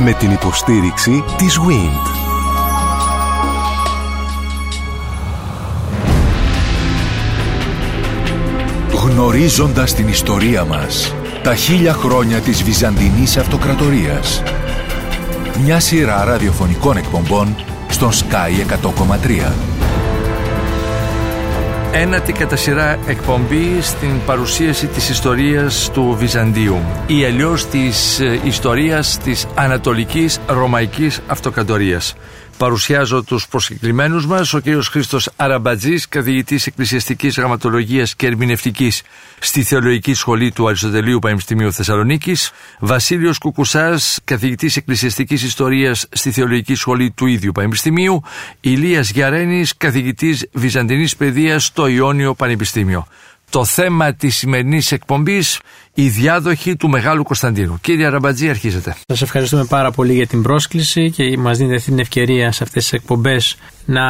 [0.00, 2.28] Με την υποστήριξη της WIND.
[8.92, 14.42] Γνωρίζοντας την ιστορία μας, τα χίλια χρόνια της Βυζαντινής Αυτοκρατορίας.
[15.64, 17.54] Μια σειρά ραδιοφωνικών εκπομπών
[17.88, 19.52] στον Sky 100,3.
[21.92, 29.18] Ένατη κατά σειρά εκπομπή στην παρουσίαση της ιστορίας του Βυζαντίου ή αλλιώς της ε, ιστορίας
[29.18, 32.14] της Ανατολικής Ρωμαϊκής Αυτοκρατορίας.
[32.58, 39.02] Παρουσιάζω τους προσκεκλημένους μας, ο κύριος Χρήστος Αραμπατζής, καθηγητής εκκλησιαστικής γραμματολογίας και ερμηνευτικής
[39.38, 47.10] στη Θεολογική Σχολή του Αριστοτελείου Πανεπιστημίου Θεσσαλονίκης, Βασίλειος Κουκουσάς, καθηγητής εκκλησιαστικής ιστορίας στη Θεολογική Σχολή
[47.10, 48.22] του ίδιου Πανεπιστημίου,
[48.60, 53.06] Ηλίας Γιαρένης, καθηγητής Βυζαντινής Παιδείας στο Ιόνιο Πανεπιστήμιο
[53.50, 55.60] το θέμα της σημερινής εκπομπής
[55.94, 57.78] η διάδοχη του Μεγάλου Κωνσταντίνου.
[57.80, 58.96] Κύριε Ραμπατζή, αρχίζετε.
[59.06, 62.92] Σας ευχαριστούμε πάρα πολύ για την πρόσκληση και μας δίνετε την ευκαιρία σε αυτές τις
[62.92, 64.02] εκπομπές να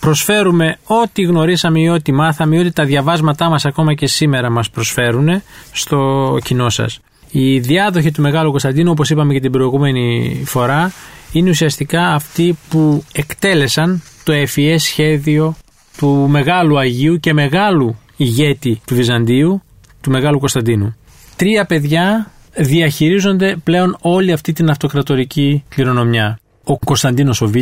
[0.00, 4.70] προσφέρουμε ό,τι γνωρίσαμε ή ό,τι μάθαμε ή ό,τι τα διαβάσματά μας ακόμα και σήμερα μας
[4.70, 7.00] προσφέρουν στο κοινό σας.
[7.30, 10.92] Η διάδοχη του Μεγάλου Κωνσταντίνου, όπως είπαμε και την προηγούμενη φορά,
[11.32, 15.56] είναι ουσιαστικά αυτοί που εκτέλεσαν το ευφυές σχέδιο
[15.96, 19.62] του Μεγάλου Αγίου και Μεγάλου ηγέτη του Βυζαντίου,
[20.00, 20.94] του Μεγάλου Κωνσταντίνου.
[21.36, 26.38] Τρία παιδιά διαχειρίζονται πλέον όλη αυτή την αυτοκρατορική κληρονομιά.
[26.64, 27.54] Ο Κωνσταντίνος ο Β,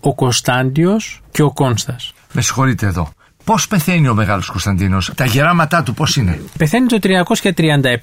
[0.00, 2.12] ο Κωνσταντιος και ο Κόνστας.
[2.32, 3.10] Με συγχωρείτε εδώ.
[3.44, 7.96] Πώς πεθαίνει ο Μεγάλος Κωνσταντίνος, τα γεράματά του πώς είναι; Πεθαίνει το 337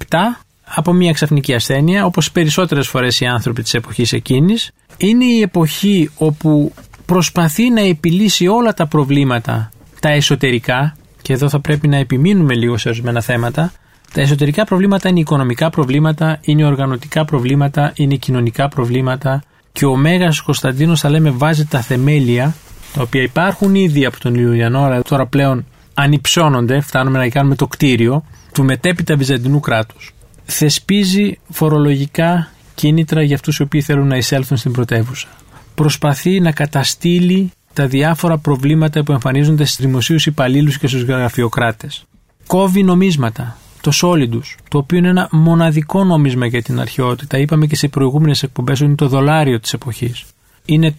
[0.65, 4.71] από μια ξαφνική ασθένεια, όπως περισσότερες φορές οι άνθρωποι της εποχής εκείνης.
[4.97, 6.73] Είναι η εποχή όπου
[7.05, 12.77] προσπαθεί να επιλύσει όλα τα προβλήματα τα εσωτερικά και εδώ θα πρέπει να επιμείνουμε λίγο
[12.77, 13.71] σε ορισμένα θέματα.
[14.13, 20.41] Τα εσωτερικά προβλήματα είναι οικονομικά προβλήματα, είναι οργανωτικά προβλήματα, είναι κοινωνικά προβλήματα και ο Μέγας
[20.41, 22.55] Κωνσταντίνος θα λέμε βάζει τα θεμέλια
[22.93, 27.67] τα οποία υπάρχουν ήδη από τον Ιουλιανό αλλά τώρα πλέον ανυψώνονται, φτάνουμε να κάνουμε το
[27.67, 28.23] κτίριο
[28.53, 30.13] του μετέπειτα Βυζαντινού κράτους.
[30.43, 35.27] Θεσπίζει φορολογικά κίνητρα για αυτούς οι οποίοι θέλουν να εισέλθουν στην πρωτεύουσα.
[35.75, 42.03] Προσπαθεί να καταστήλει τα διάφορα προβλήματα που εμφανίζονται στους δημοσίους υπαλλήλους και στους γραφειοκράτες.
[42.47, 47.37] Κόβει νομίσματα, το Solidus, το οποίο είναι ένα μοναδικό νόμισμα για την αρχαιότητα.
[47.37, 50.25] Είπαμε και σε προηγούμενες εκπομπές ότι είναι το δολάριο της εποχής.
[50.65, 50.95] Είναι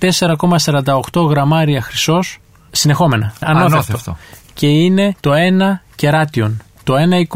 [1.13, 2.39] 4,48 γραμμάρια χρυσός
[2.71, 3.33] συνεχόμενα.
[3.41, 4.17] Ανώθευτο.
[4.55, 7.27] Και είναι το 1 κεράτιον, το 1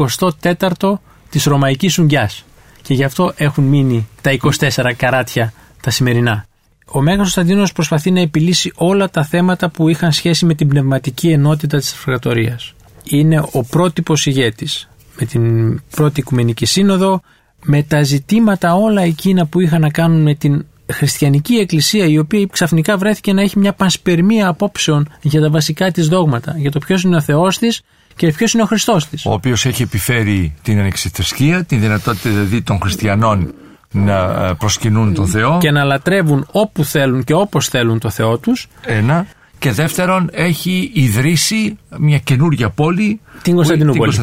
[0.49, 0.93] 24ο
[1.29, 2.45] της ρωμαϊκής ουγγιάς.
[2.81, 6.45] Και γι' αυτό έχουν μείνει τα 24 καράτια τα σημερινά.
[6.93, 11.29] Ο Μέγας Κωνσταντίνος προσπαθεί να επιλύσει όλα τα θέματα που είχαν σχέση με την πνευματική
[11.29, 12.73] ενότητα της αυτοκρατορίας.
[13.03, 17.21] Είναι ο πρότυπος ηγέτης με την πρώτη Οικουμενική Σύνοδο,
[17.63, 22.47] με τα ζητήματα όλα εκείνα που είχαν να κάνουν με την χριστιανική εκκλησία η οποία
[22.51, 27.03] ξαφνικά βρέθηκε να έχει μια πανσπερμία απόψεων για τα βασικά της δόγματα, για το ποιος
[27.03, 27.81] είναι ο Θεός της
[28.15, 29.25] και ποιος είναι ο Χριστός της.
[29.25, 33.53] Ο οποίος έχει επιφέρει την ανεξιθρησκεία, την δυνατότητα δηλαδή των χριστιανών
[33.91, 35.57] να ε, προσκυνούν τον Θεό.
[35.57, 38.67] Και να λατρεύουν όπου θέλουν και όπως θέλουν το Θεό τους.
[38.85, 39.25] Ένα.
[39.59, 44.13] Και δεύτερον, έχει ιδρύσει μια καινούργια πόλη, την Κωνσταντινούπολη.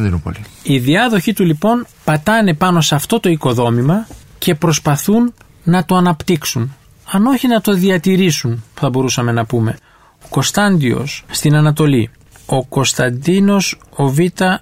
[0.63, 4.07] Οι διάδοχοι του λοιπόν πατάνε πάνω σε αυτό το οικοδόμημα
[4.39, 5.35] και προσπαθούν
[5.65, 6.75] να το αναπτύξουν.
[7.11, 9.77] Αν όχι να το διατηρήσουν, θα μπορούσαμε να πούμε.
[10.25, 12.11] Ο Κωνσταντιος στην Ανατολή,
[12.47, 14.19] ο Κωνσταντίνος ο Β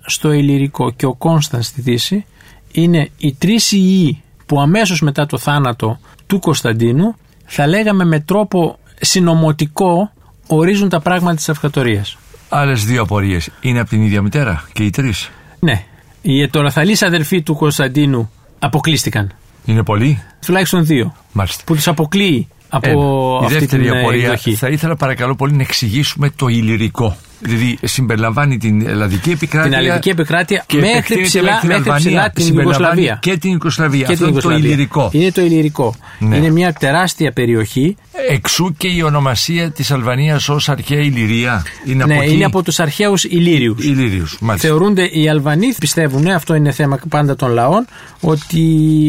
[0.06, 2.25] στο Ηλυρικό και ο Κόνσταν στη Δύση
[2.73, 8.78] είναι οι τρεις ιοί που αμέσως μετά το θάνατο του Κωνσταντίνου θα λέγαμε με τρόπο
[9.00, 10.10] συνομωτικό
[10.46, 12.16] ορίζουν τα πράγματα της αυτοκρατορίας.
[12.48, 13.50] Άλλες δύο απορίες.
[13.60, 15.84] Είναι από την ίδια μητέρα και οι τρεις; Ναι.
[16.22, 19.32] Οι ετωροθαλείς αδερφοί του Κωνσταντίνου αποκλείστηκαν.
[19.64, 21.14] Είναι πολλοί; Τουλάχιστον δύο.
[21.32, 21.62] Μάλιστα.
[21.66, 23.44] Που τους αποκλείει από Ένα.
[23.44, 24.54] αυτή Η δεύτερη την ε, απορία εκδοχή.
[24.54, 27.16] θα ήθελα παρακαλώ πολύ να εξηγήσουμε το ηλυρικό.
[27.41, 29.71] Δηλαδή συμπεριλαμβάνει την Ελλαδική επικράτεια.
[29.71, 31.99] Την Ελλαδική επικράτεια και μέχρι επεκτείνεται ψηλά, μέχρι την μέχρι Αλβανία.
[31.99, 33.19] ψηλά την Συμπεριλαμβάνει Ιουγκοσλαβία.
[33.22, 34.06] Και την Ιουγκοσλαβία.
[34.06, 34.69] Και Αυτό την είναι το Ιουγκοσλαβία.
[34.75, 35.10] ηλυρικό.
[35.12, 35.94] Είναι το Ηλυρικό.
[36.19, 36.37] Ναι.
[36.37, 37.96] Είναι μια τεράστια περιοχή.
[38.31, 41.62] Εξού και η ονομασία της Αλβανίας ως αρχαία Ηλυρία.
[41.87, 43.85] Είναι ναι, από εκεί; είναι από τους αρχαίους Ηλύριους.
[43.85, 44.38] Ηλύριους.
[44.40, 44.69] Μάλιστα.
[44.69, 47.87] Θεωρούνται οι Αλβανοί, πιστεύουν, αυτό είναι θέμα πάντα των λαών,
[48.20, 48.62] ότι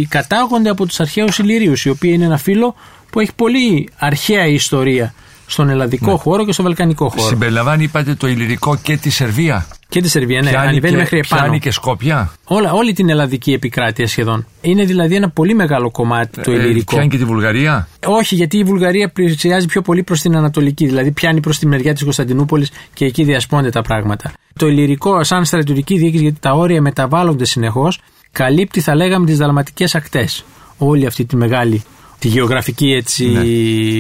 [0.10, 2.76] κατάγονται από τους αρχαίους Ηλυρίους, οι οποίοι είναι ένα φύλλο
[3.10, 5.14] που έχει πολύ αρχαία ιστορία
[5.50, 6.18] στον ελλαδικό Ναι.
[6.18, 7.28] χώρο και στο βαλκανικό χώρο.
[7.28, 9.68] Συμπεριλαμβάνει, είπατε, το Ηλυρικό και τη Σερβία.
[9.90, 11.42] Και τη Σερβία, ναι, Πιάνει ανεβαίνει και, μέχρι επάνω.
[11.42, 12.32] πιάνει και Σκόπια.
[12.44, 14.46] Όλα, όλη την ελλαδική επικράτεια σχεδόν.
[14.62, 16.96] Είναι δηλαδή ένα πολύ μεγάλο κομμάτι το Ε, Ηλυρικό.
[16.96, 21.12] πιάνει και τη Βουλγαρία; Όχι, γιατί η Βουλγαρία πλησιάζει πιο πολύ προς την Ανατολική, δηλαδή
[21.12, 24.32] πιάνει προς τη μεριά της Κωνσταντινούπολης και εκεί διασπώνται τα πράγματα.
[24.56, 28.00] Το Ηλυρικό, σαν στρατιωτική διοίκηση, γιατί τα όρια μεταβάλλονται συνεχώς,
[28.32, 30.44] καλύπτει, θα λέγαμε, τις δαλματικέ ακτές.
[30.78, 31.84] Όλη αυτή τη μεγάλη
[32.20, 33.26] τη γεωγραφική έτσι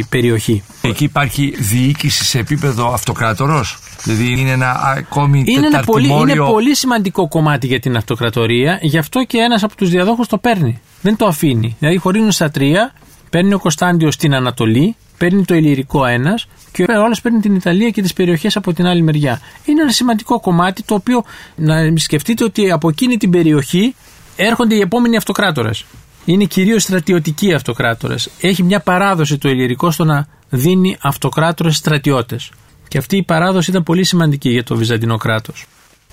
[0.09, 0.63] περιοχή.
[0.81, 3.77] Εκεί υπάρχει διοίκηση σε επίπεδο αυτοκράτορος.
[4.03, 8.79] Δηλαδή είναι ένα ακόμη Είναι ένα πολύ, τεταρτημόριο- είναι πολύ σημαντικό κομμάτι για την αυτοκρατορία,
[8.81, 10.79] γι' αυτό και ένας από τους διαδόχους το παίρνει.
[11.01, 11.75] Δεν το αφήνει.
[11.79, 12.93] Δηλαδή χωρίζουν στα τρία,
[13.29, 17.89] παίρνει ο Κωνσταντιος στην Ανατολή, παίρνει το Ηλυρικό ένας και ο άλλος παίρνει την Ιταλία
[17.89, 19.41] και τις περιοχές από την άλλη μεριά.
[19.65, 21.23] Είναι ένα σημαντικό κομμάτι το οποίο
[21.55, 23.95] να σκεφτείτε ότι από εκείνη την περιοχή
[24.35, 25.85] έρχονται οι επόμενοι αυτοκράτορες.
[26.29, 28.29] Είναι κυρίως στρατιωτικοί αυτοκράτορες.
[28.41, 32.51] Έχει μια παράδοση το Ηλυρικό στο να δίνει αυτοκράτορες στρατιώτες.
[32.87, 35.65] Και αυτή η παράδοση ήταν πολύ σημαντική για το Βυζαντινό κράτος.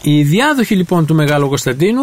[0.02, 2.02] Οι διάδοχοι λοιπόν του Μεγάλου Κωνσταντίνου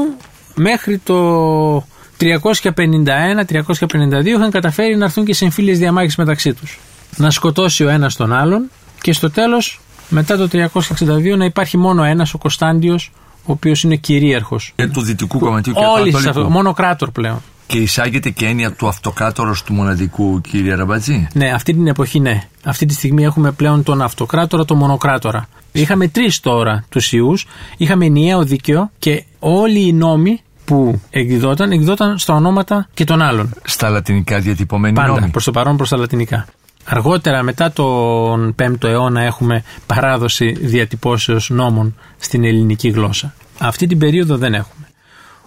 [0.56, 1.86] μέχρι το
[2.19, 6.80] 351-352 είχαν καταφέρει να έρθουν και σε εμφύλιες διαμάχες μεταξύ τους.
[7.16, 8.69] Να σκοτώσει ο ένας τον άλλον
[9.02, 9.80] και στο τέλος
[10.10, 13.12] μετά το 362 να υπάρχει μόνο ένας ο Κωνσταντιος
[13.46, 14.74] ο οποίος είναι κυρίαρχος.
[14.75, 16.52] Και του δυτικού κομματιού και του Όλοι ανατολικού.
[16.52, 17.42] μόνο κράτορ πλέον.
[17.71, 22.44] Και εισάγεται και έννοια του αυτοκράτορος του μοναδικού, κύριε Ραμπατζή; Ναι, αυτή την εποχή ναι.
[22.63, 25.47] Αυτή τη στιγμή έχουμε πλέον τον αυτοκράτορα, τον μονοκράτορα.
[25.71, 27.47] Είχαμε τρεις τώρα τους ιούς.
[27.77, 33.53] Είχαμε ενιαίο δίκαιο και όλοι οι νόμοι που εκδιδόταν, εκδιδόταν στα ονόματα και των άλλων.
[33.63, 35.29] Στα λατινικά διατυπωμένοι Πάντα νόμοι.
[35.29, 36.45] προς το παρόν προς τα λατινικά.
[36.85, 43.33] Αργότερα, μετά τον 5ο αιώνα, έχουμε παράδοση διατυπώσεως νόμων στην ελληνική γλώσσα.
[43.57, 44.85] Αυτή την περίοδο δεν έχουμε.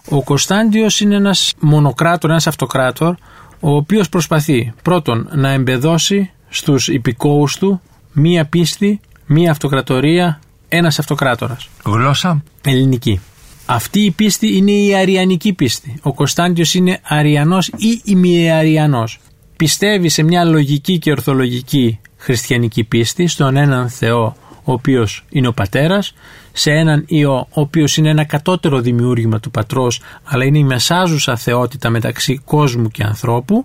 [0.09, 3.15] Ο Κωνσταντιος είναι ένας μονοκράτορ, ένας αυτοκράτορ,
[3.61, 7.81] ο οποίος προσπαθεί πρώτον να εμπεδώσει στους υπηκόους του
[8.13, 11.69] μία πίστη, μία αυτοκρατορία, ένας αυτοκράτορας.
[11.85, 13.21] Γλώσσα; Ελληνική.
[13.67, 15.95] Αυτή η πίστη είναι η αριανική πίστη.
[16.03, 19.21] Ο Κωνσταντιος είναι αριανός ή ημιαριανός.
[19.57, 25.53] Πιστεύει σε μια λογική και ορθολογική χριστιανική πίστη, στον έναν Θεό ο οποίος είναι ο
[25.53, 26.15] πατέρας,
[26.57, 31.37] σε έναν Υιό ο οποίος είναι ένα κατώτερο δημιούργημα του πατρός, αλλά είναι η μεσάζουσα
[31.37, 33.65] θεότητα μεταξύ κόσμου και ανθρώπου,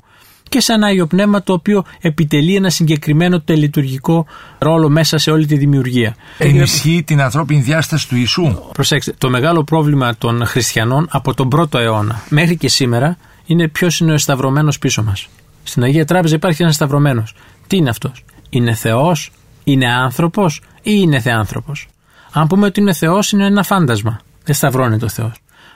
[0.49, 4.25] και σε ένα Άγιο Πνεύμα το οποίο επιτελεί ένα συγκεκριμένο τελειτουργικό
[4.57, 6.15] ρόλο μέσα σε όλη τη δημιουργία.
[6.37, 8.55] Ενισχύει την ανθρώπινη διάσταση του Ιησού.
[8.73, 13.99] Προσέξτε, το μεγάλο πρόβλημα των χριστιανών από τον πρώτο αιώνα μέχρι και σήμερα είναι ποιος
[13.99, 15.27] είναι ο σταυρωμένο πίσω μας.
[15.63, 17.23] Στην Αγία Τράπεζα υπάρχει ένας σταυρωμένο.
[17.67, 19.31] Τι είναι αυτός, Είναι Θεός,
[19.63, 21.87] Είναι άνθρωπος ή είναι Θεάνθρωπος;
[22.31, 24.19] Αν πούμε ότι είναι Θεός, είναι ένα φάντασμα.
[24.43, 25.31] Δεν σταυρώνεται ο Θεός.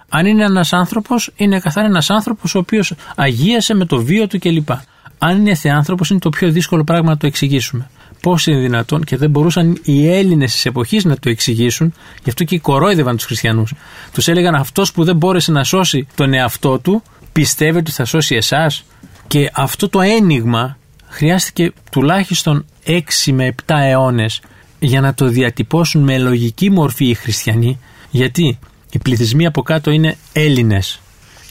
[0.10, 4.40] Αν είναι ένας άνθρωπος, είναι καθαρά ένας άνθρωπος ο οποίος αγίασε με το βίο του
[4.40, 4.70] κλπ.
[5.18, 7.90] Αν είναι Θεάνθρωπο, είναι το πιο δύσκολο πράγμα να το εξηγήσουμε.
[8.22, 12.44] Πώς είναι δυνατόν και δεν μπορούσαν οι Έλληνες της εποχής να το εξηγήσουν, γι' αυτό
[12.44, 13.74] και κορόιδευαν τους χριστιανούς.
[14.14, 18.36] Τους έλεγαν αυτός που δεν μπόρεσε να σώσει τον εαυτό του, πιστεύει ότι θα σώσει
[18.36, 18.84] εσάς.
[19.28, 20.78] Και αυτό το ένιγμα
[21.08, 24.42] χρειάστηκε τουλάχιστον 6 με 7 αιώνες
[24.86, 27.80] για να το διατυπώσουν με λογική μορφή οι χριστιανοί.
[28.10, 28.60] Γιατί
[28.92, 31.00] οι πληθυσμοί από κάτω είναι Έλληνες.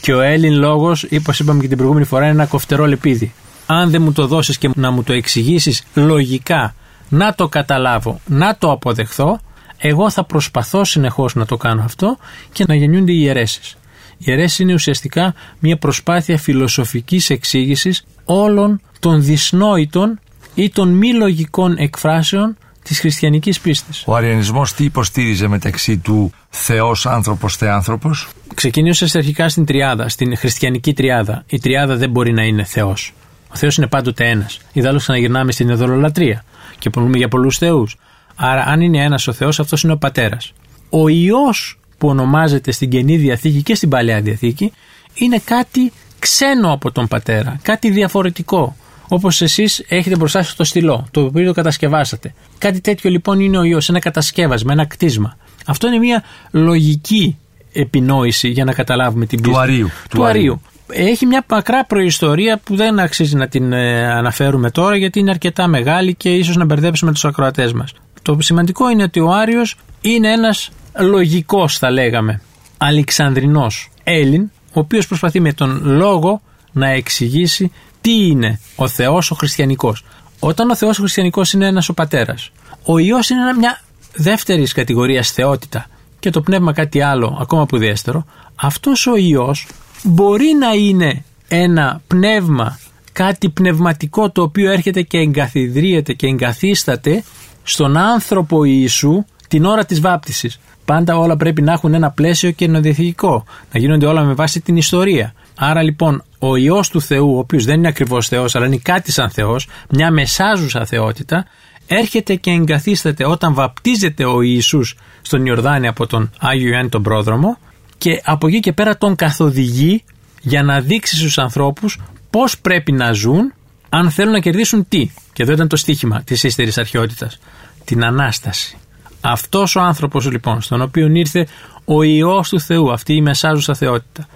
[0.01, 3.33] Και ο Έλλην λόγος, όπω είπαμε και την προηγούμενη φορά, είναι ένα κοφτερό λεπίδι.
[3.65, 6.75] Αν δεν μου το δώσεις και να μου το εξηγήσεις λογικά,
[7.09, 9.39] να το καταλάβω, να το αποδεχθώ,
[9.77, 12.17] εγώ θα προσπαθώ συνεχώς να το κάνω αυτό
[12.51, 13.77] και να γεννιούνται οι αιρέσεις.
[14.17, 20.19] Οι αιρέσεις είναι ουσιαστικά μια προσπάθεια φιλοσοφικής εξήγησης όλων των δυσνόητων
[20.55, 24.03] ή των μη λογικών εκφράσεων της χριστιανικής πίστης.
[24.05, 28.27] Ο αριανισμός τι υποστήριζε μεταξύ του Θεός άνθρωπος Θεάνθρωπος.
[28.53, 31.43] Ξεκίνησε αρχικά στην τριάδα, στην χριστιανική τριάδα.
[31.47, 33.13] Η τριάδα δεν μπορεί να είναι Θεός.
[33.53, 34.59] Ο Θεός είναι πάντοτε ένας.
[34.73, 36.43] Ιδάλλως ξαναγυρνάμε στην ειδωλολατρία
[36.79, 37.97] και πούμε για πολλούς θεούς.
[38.35, 40.53] Άρα αν είναι ένας ο Θεός αυτός είναι ο πατέρας.
[40.89, 44.71] Ο Υιός που ονομάζεται στην Καινή Διαθήκη και στην Παλαιά Διαθήκη
[45.13, 48.75] είναι κάτι ξένο από τον πατέρα, κάτι διαφορετικό.
[49.07, 52.33] Όπως εσείς έχετε μπροστά σας το στυλό, το οποίο το κατασκευάσατε.
[52.57, 55.37] Κάτι τέτοιο λοιπόν είναι ο ιός, ένα κατασκεύασμα, ένα κτίσμα.
[55.65, 57.37] Αυτό είναι μια λογική
[57.73, 59.59] επινόηση για να καταλάβουμε την πίστη.
[59.59, 59.87] Αρίου.
[60.09, 60.61] Του, Του Αρίου.
[60.87, 65.67] Έχει μια μακρά προϊστορία που δεν αξίζει να την ε, αναφέρουμε τώρα γιατί είναι αρκετά
[65.67, 67.93] μεγάλη και ίσως να μπερδέψουμε τους ακροατές μας.
[68.21, 70.69] Το σημαντικό είναι ότι ο Άριος είναι ένας
[70.99, 72.41] λογικός θα λέγαμε,
[72.77, 76.41] αλεξανδρινός Έλλην, ο οποίος προσπαθεί με τον λόγο
[76.71, 77.71] να εξηγήσει
[78.03, 80.05] τι είναι ο Θεός ο χριστιανικός;
[80.39, 82.51] Όταν ο Θεός ο χριστιανικός είναι ένας ο πατέρας,
[82.83, 83.81] ο Υιός είναι μια
[84.15, 85.85] δεύτερης κατηγορίας θεότητα
[86.19, 89.67] και το πνεύμα κάτι άλλο ακόμα πουδέστερο, αυτός ο Υιός
[90.03, 92.79] μπορεί να είναι ένα πνεύμα,
[93.11, 97.23] κάτι πνευματικό το οποίο έρχεται και εγκαθιδρύεται και εγκαθίσταται
[97.63, 100.59] στον άνθρωπο Ιησού την ώρα της βάπτισης.
[100.85, 104.77] Πάντα όλα πρέπει να έχουν ένα πλαίσιο και ενωδιαθηκικό, να γίνονται όλα με βάση την
[104.77, 105.33] ιστορία.
[105.55, 109.11] Άρα λοιπόν ο Υιός του Θεού, ο οποίος δεν είναι ακριβώς Θεός αλλά είναι κάτι
[109.11, 111.45] σαν Θεός, μια μεσάζουσα θεότητα,
[111.87, 117.57] έρχεται και εγκαθίσταται όταν βαπτίζεται ο Ιησούς στον Ιορδάνη από τον Άγιο Ιωάννη τον Πρόδρομο
[117.97, 120.03] και από εκεί και πέρα τον καθοδηγεί
[120.41, 123.53] για να δείξει στους ανθρώπους πώς πρέπει να ζουν
[123.89, 125.09] αν θέλουν να κερδίσουν τι.
[125.33, 127.39] Και εδώ ήταν το στίχημα της ύστερης αρχαιότητας.
[127.85, 128.77] Την ανάσταση.
[129.21, 131.47] Αυτός ο άνθρωπος λοιπόν, στον οποίο ήρθε
[131.85, 134.27] ο ιό του Θεού, αυτή η μεσάζουσα θεότητα,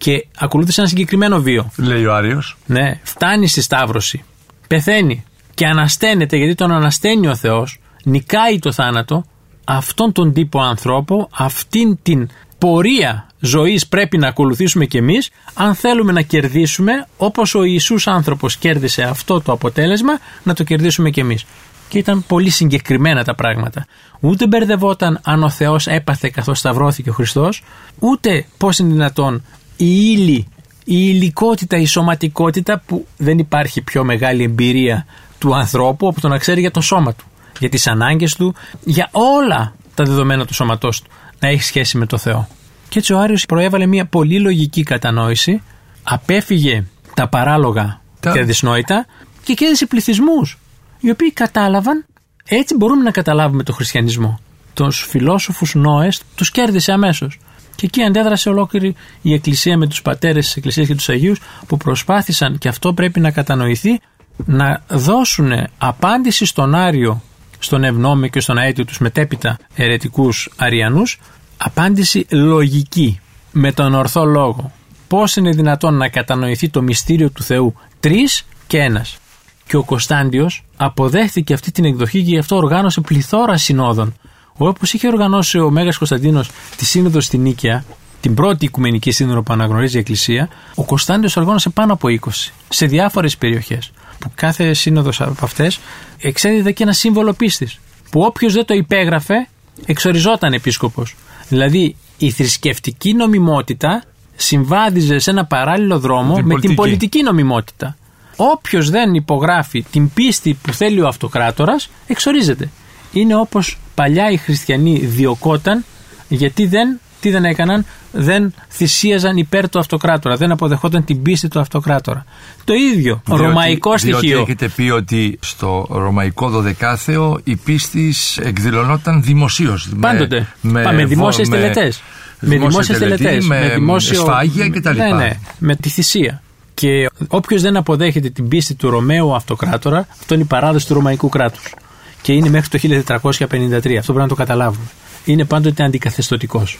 [0.00, 1.70] και ακολούθησε ένα συγκεκριμένο βίο.
[1.76, 2.56] Λέει ο Άριος.
[2.66, 4.24] Ναι, φτάνει στη Σταύρωση,
[4.66, 9.24] πεθαίνει και ανασταίνεται γιατί τον ανασταίνει ο Θεός, νικάει το θάνατο,
[9.64, 12.28] αυτόν τον τύπο ανθρώπο, αυτήν την
[12.58, 18.56] πορεία ζωής πρέπει να ακολουθήσουμε κι εμείς, αν θέλουμε να κερδίσουμε όπως ο Ιησούς άνθρωπος
[18.56, 21.44] κέρδισε αυτό το αποτέλεσμα, να το κερδίσουμε κι εμείς.
[21.88, 23.86] Και ήταν πολύ συγκεκριμένα τα πράγματα.
[24.20, 27.62] Ούτε μπερδευόταν αν ο Θεός έπαθε καθώς σταυρώθηκε ο Χριστός,
[27.98, 29.42] ούτε πώς είναι δυνατόν
[29.84, 30.46] η ύλη,
[30.84, 35.06] η υλικότητα, η σωματικότητα που δεν υπάρχει πιο μεγάλη εμπειρία
[35.38, 37.24] του ανθρώπου από το να ξέρει για το σώμα του,
[37.58, 42.06] για τις ανάγκες του, για όλα τα δεδομένα του σώματός του να έχει σχέση με
[42.06, 42.48] το Θεό.
[42.88, 45.62] Και έτσι ο Άριος προέβαλε μια πολύ λογική κατανόηση,
[46.02, 46.84] απέφυγε
[47.14, 48.32] τα παράλογα τα...
[48.32, 49.06] και αδυσνόητα
[49.42, 50.58] και κέρδισε πληθυσμούς,
[51.00, 52.06] οι οποίοι κατάλαβαν,
[52.44, 54.40] έτσι μπορούμε να καταλάβουμε το χριστιανισμό.
[54.74, 57.38] Τους φιλόσοφους Νόες τους κέρδισε αμέσως.
[57.80, 61.76] Και εκεί αντέδρασε ολόκληρη η Εκκλησία με τους πατέρες της Εκκλησίας και τους Αγίους που
[61.76, 64.00] προσπάθησαν, και αυτό πρέπει να κατανοηθεί,
[64.36, 67.22] να δώσουν απάντηση στον Άριο,
[67.58, 71.20] στον Ευνόμιο και στον Αέτιο τους μετέπειτα αιρετικούς Αριανούς,
[71.56, 73.20] απάντηση λογική,
[73.52, 74.72] με τον ορθό λόγο.
[75.08, 79.18] Πώς είναι δυνατόν να κατανοηθεί το μυστήριο του Θεού τρεις και ένας;
[79.66, 84.14] Και ο Κωνσταντιος αποδέχθηκε αυτή την εκδοχή και γι' αυτό οργάνωσε πληθώρα συνόδων.
[84.56, 87.84] Όπω είχε οργανώσει ο Μέγας Κωνσταντίνος τη σύνοδο στην Νίκαια,
[88.20, 92.28] την πρώτη οικουμενική σύνοδο που αναγνωρίζει η Εκκλησία, ο Κωνσταντιος οργάνωσε πάνω από 20
[92.68, 95.80] σε διάφορες περιοχές που κάθε σύνοδος από αυτές
[96.18, 97.78] εξέδιδε και ένα σύμβολο πίστης
[98.10, 99.48] που όποιος δεν το υπέγραφε
[99.86, 101.16] εξοριζόταν επίσκοπος.
[101.48, 104.02] Δηλαδή η θρησκευτική νομιμότητα
[104.36, 107.96] συμβάδιζε σε ένα παράλληλο δρόμο με την πολιτική νομιμότητα.
[108.36, 112.70] Όποιος δεν υπογράφει την πίστη που θέλει ο αυτοκράτορας εξορίζεται.
[113.12, 115.84] Είναι όπως παλιά οι χριστιανοί διωκόταν
[116.28, 121.60] γιατί δεν τι δεν έκαναν, δεν θυσίαζαν υπέρ του αυτοκράτορα, δεν αποδεχόταν την πίστη του
[121.60, 122.24] αυτοκράτορα.
[122.64, 124.18] Το ίδιο, διότι, ρωμαϊκό στοιχείο.
[124.20, 129.88] Διότι έχετε πει ότι στο ρωμαϊκό δωδεκάθεο η πίστη εκδηλωνόταν δημοσίως.
[130.00, 130.46] Πάντοτε.
[130.60, 132.02] Με, με, με δημόσιες τελετές.
[132.40, 133.46] Με δημόσιες τελετές.
[133.46, 134.20] Με, με δημόσιο...
[134.20, 134.96] σφάγια κτλ.
[134.96, 136.42] Ναι, ναι, με τη θυσία.
[136.74, 141.28] Και όποιος δεν αποδέχεται την πίστη του Ρωμαίου αυτοκράτορα, αυτό είναι η παράδοση του Ρωμαϊκού
[141.28, 141.74] κράτους.
[142.22, 143.94] Και είναι μέχρι το 1453.
[143.94, 144.86] Αυτό πρέπει να το καταλάβουμε.
[145.24, 146.78] Είναι πάντοτε αντικαθεστωτικός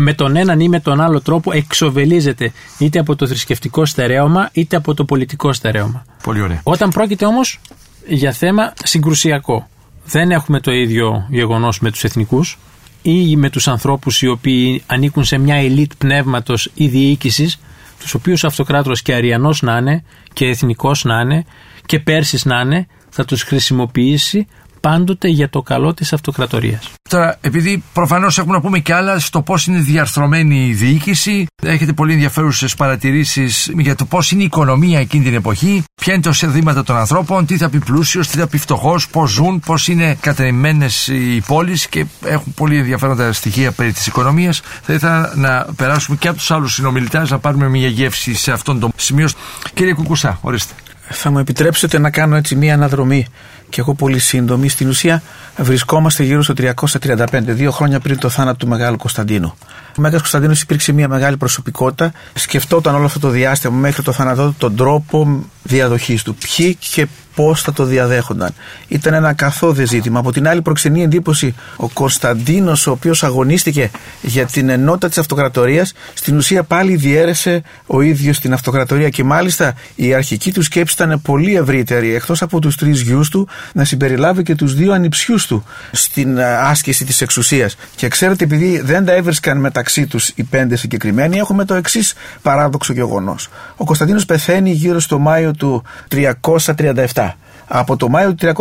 [0.00, 4.76] με τον έναν ή με τον άλλο τρόπο εξοβελίζεται είτε από το θρησκευτικό στερέωμα είτε
[4.76, 6.04] από το πολιτικό στερέωμα.
[6.22, 6.60] Πολύ ωραία.
[6.62, 7.60] Όταν πρόκειται όμως
[8.06, 9.68] για θέμα συγκρουσιακό,
[10.04, 12.58] δεν έχουμε το ίδιο γεγονός με τους εθνικούς
[13.02, 17.60] ή με τους ανθρώπους οι οποίοι ανήκουν σε μια ελίτ πνεύματος ή διοίκησης,
[18.00, 21.44] τους οποίους αυτοκράτορο και αριανός να είναι και εθνικός να είναι
[21.86, 24.46] και πέρσις να είναι, θα τους χρησιμοποιήσει
[24.80, 26.90] πάντοτε για το καλό της αυτοκρατορίας.
[27.08, 31.92] Τώρα, επειδή προφανώς έχουμε να πούμε και άλλα στο πώς είναι διαρθρωμένη η διοίκηση, έχετε
[31.92, 36.30] πολύ ενδιαφέρουσες παρατηρήσεις για το πώς είναι η οικονομία εκείνη την εποχή, ποια είναι τα
[36.30, 40.16] εισοδήματα των ανθρώπων, τι θα πει πλούσιος, τι θα πει φτωχός, πώς ζουν, πώς είναι
[40.20, 44.60] κατεημένες οι πόλεις και έχουν πολύ ενδιαφέροντα στοιχεία περί της οικονομίας.
[44.82, 48.80] Θα ήθελα να περάσουμε και από τους άλλους συνομιλητές να πάρουμε μια γεύση σε αυτόν
[48.80, 49.28] τον σημείο.
[49.74, 50.74] Κύριε Κουκουσά, ορίστε.
[51.10, 53.26] Θα μου επιτρέψετε να κάνω έτσι μια αναδρομή
[53.68, 54.68] και εγώ πολύ σύντομη.
[54.68, 55.22] Στην ουσία
[55.56, 59.54] βρισκόμαστε γύρω στο 335, δύο χρόνια πριν το θάνατο του Μεγάλου Κωνσταντίνου.
[59.98, 62.12] Ο Μέγας Κωνσταντίνος υπήρξε μια μεγάλη προσωπικότητα.
[62.34, 66.34] Σκεφτόταν όλο αυτό το διάστημα μέχρι το θάνατό του τον τρόπο διαδοχής του.
[66.34, 68.54] Ποιοι και πώς θα το διαδέχονταν.
[68.88, 70.18] Ήταν ένα καθόδε ζήτημα.
[70.18, 73.90] Από την άλλη, προξενεί εντύπωση ο Κωνσταντίνος, ο οποίος αγωνίστηκε
[74.22, 79.08] για την ενότητα της αυτοκρατορίας, στην ουσία πάλι διέρεσε ο ίδιος την αυτοκρατορία.
[79.08, 82.14] Και μάλιστα η αρχική του σκέψη ήταν πολύ ευρύτερη.
[82.14, 86.44] Εκτός από τους τρεις γιους του, να συμπεριλάβει και τους δύο ανιψιούς του στην ε,
[86.44, 87.76] άσκηση της εξουσίας.
[87.96, 92.92] Και ξέρετε, επειδή δεν τα έβρισκαν μεταξύ τους οι πέντε συγκεκριμένοι, έχουμε το εξής παράδοξο
[92.92, 93.48] γεγονός.
[93.76, 97.34] Ο Κωνσταντίνος πεθαίνει γύρω στο Μάιο του 337
[97.68, 98.54] από το Μάιο του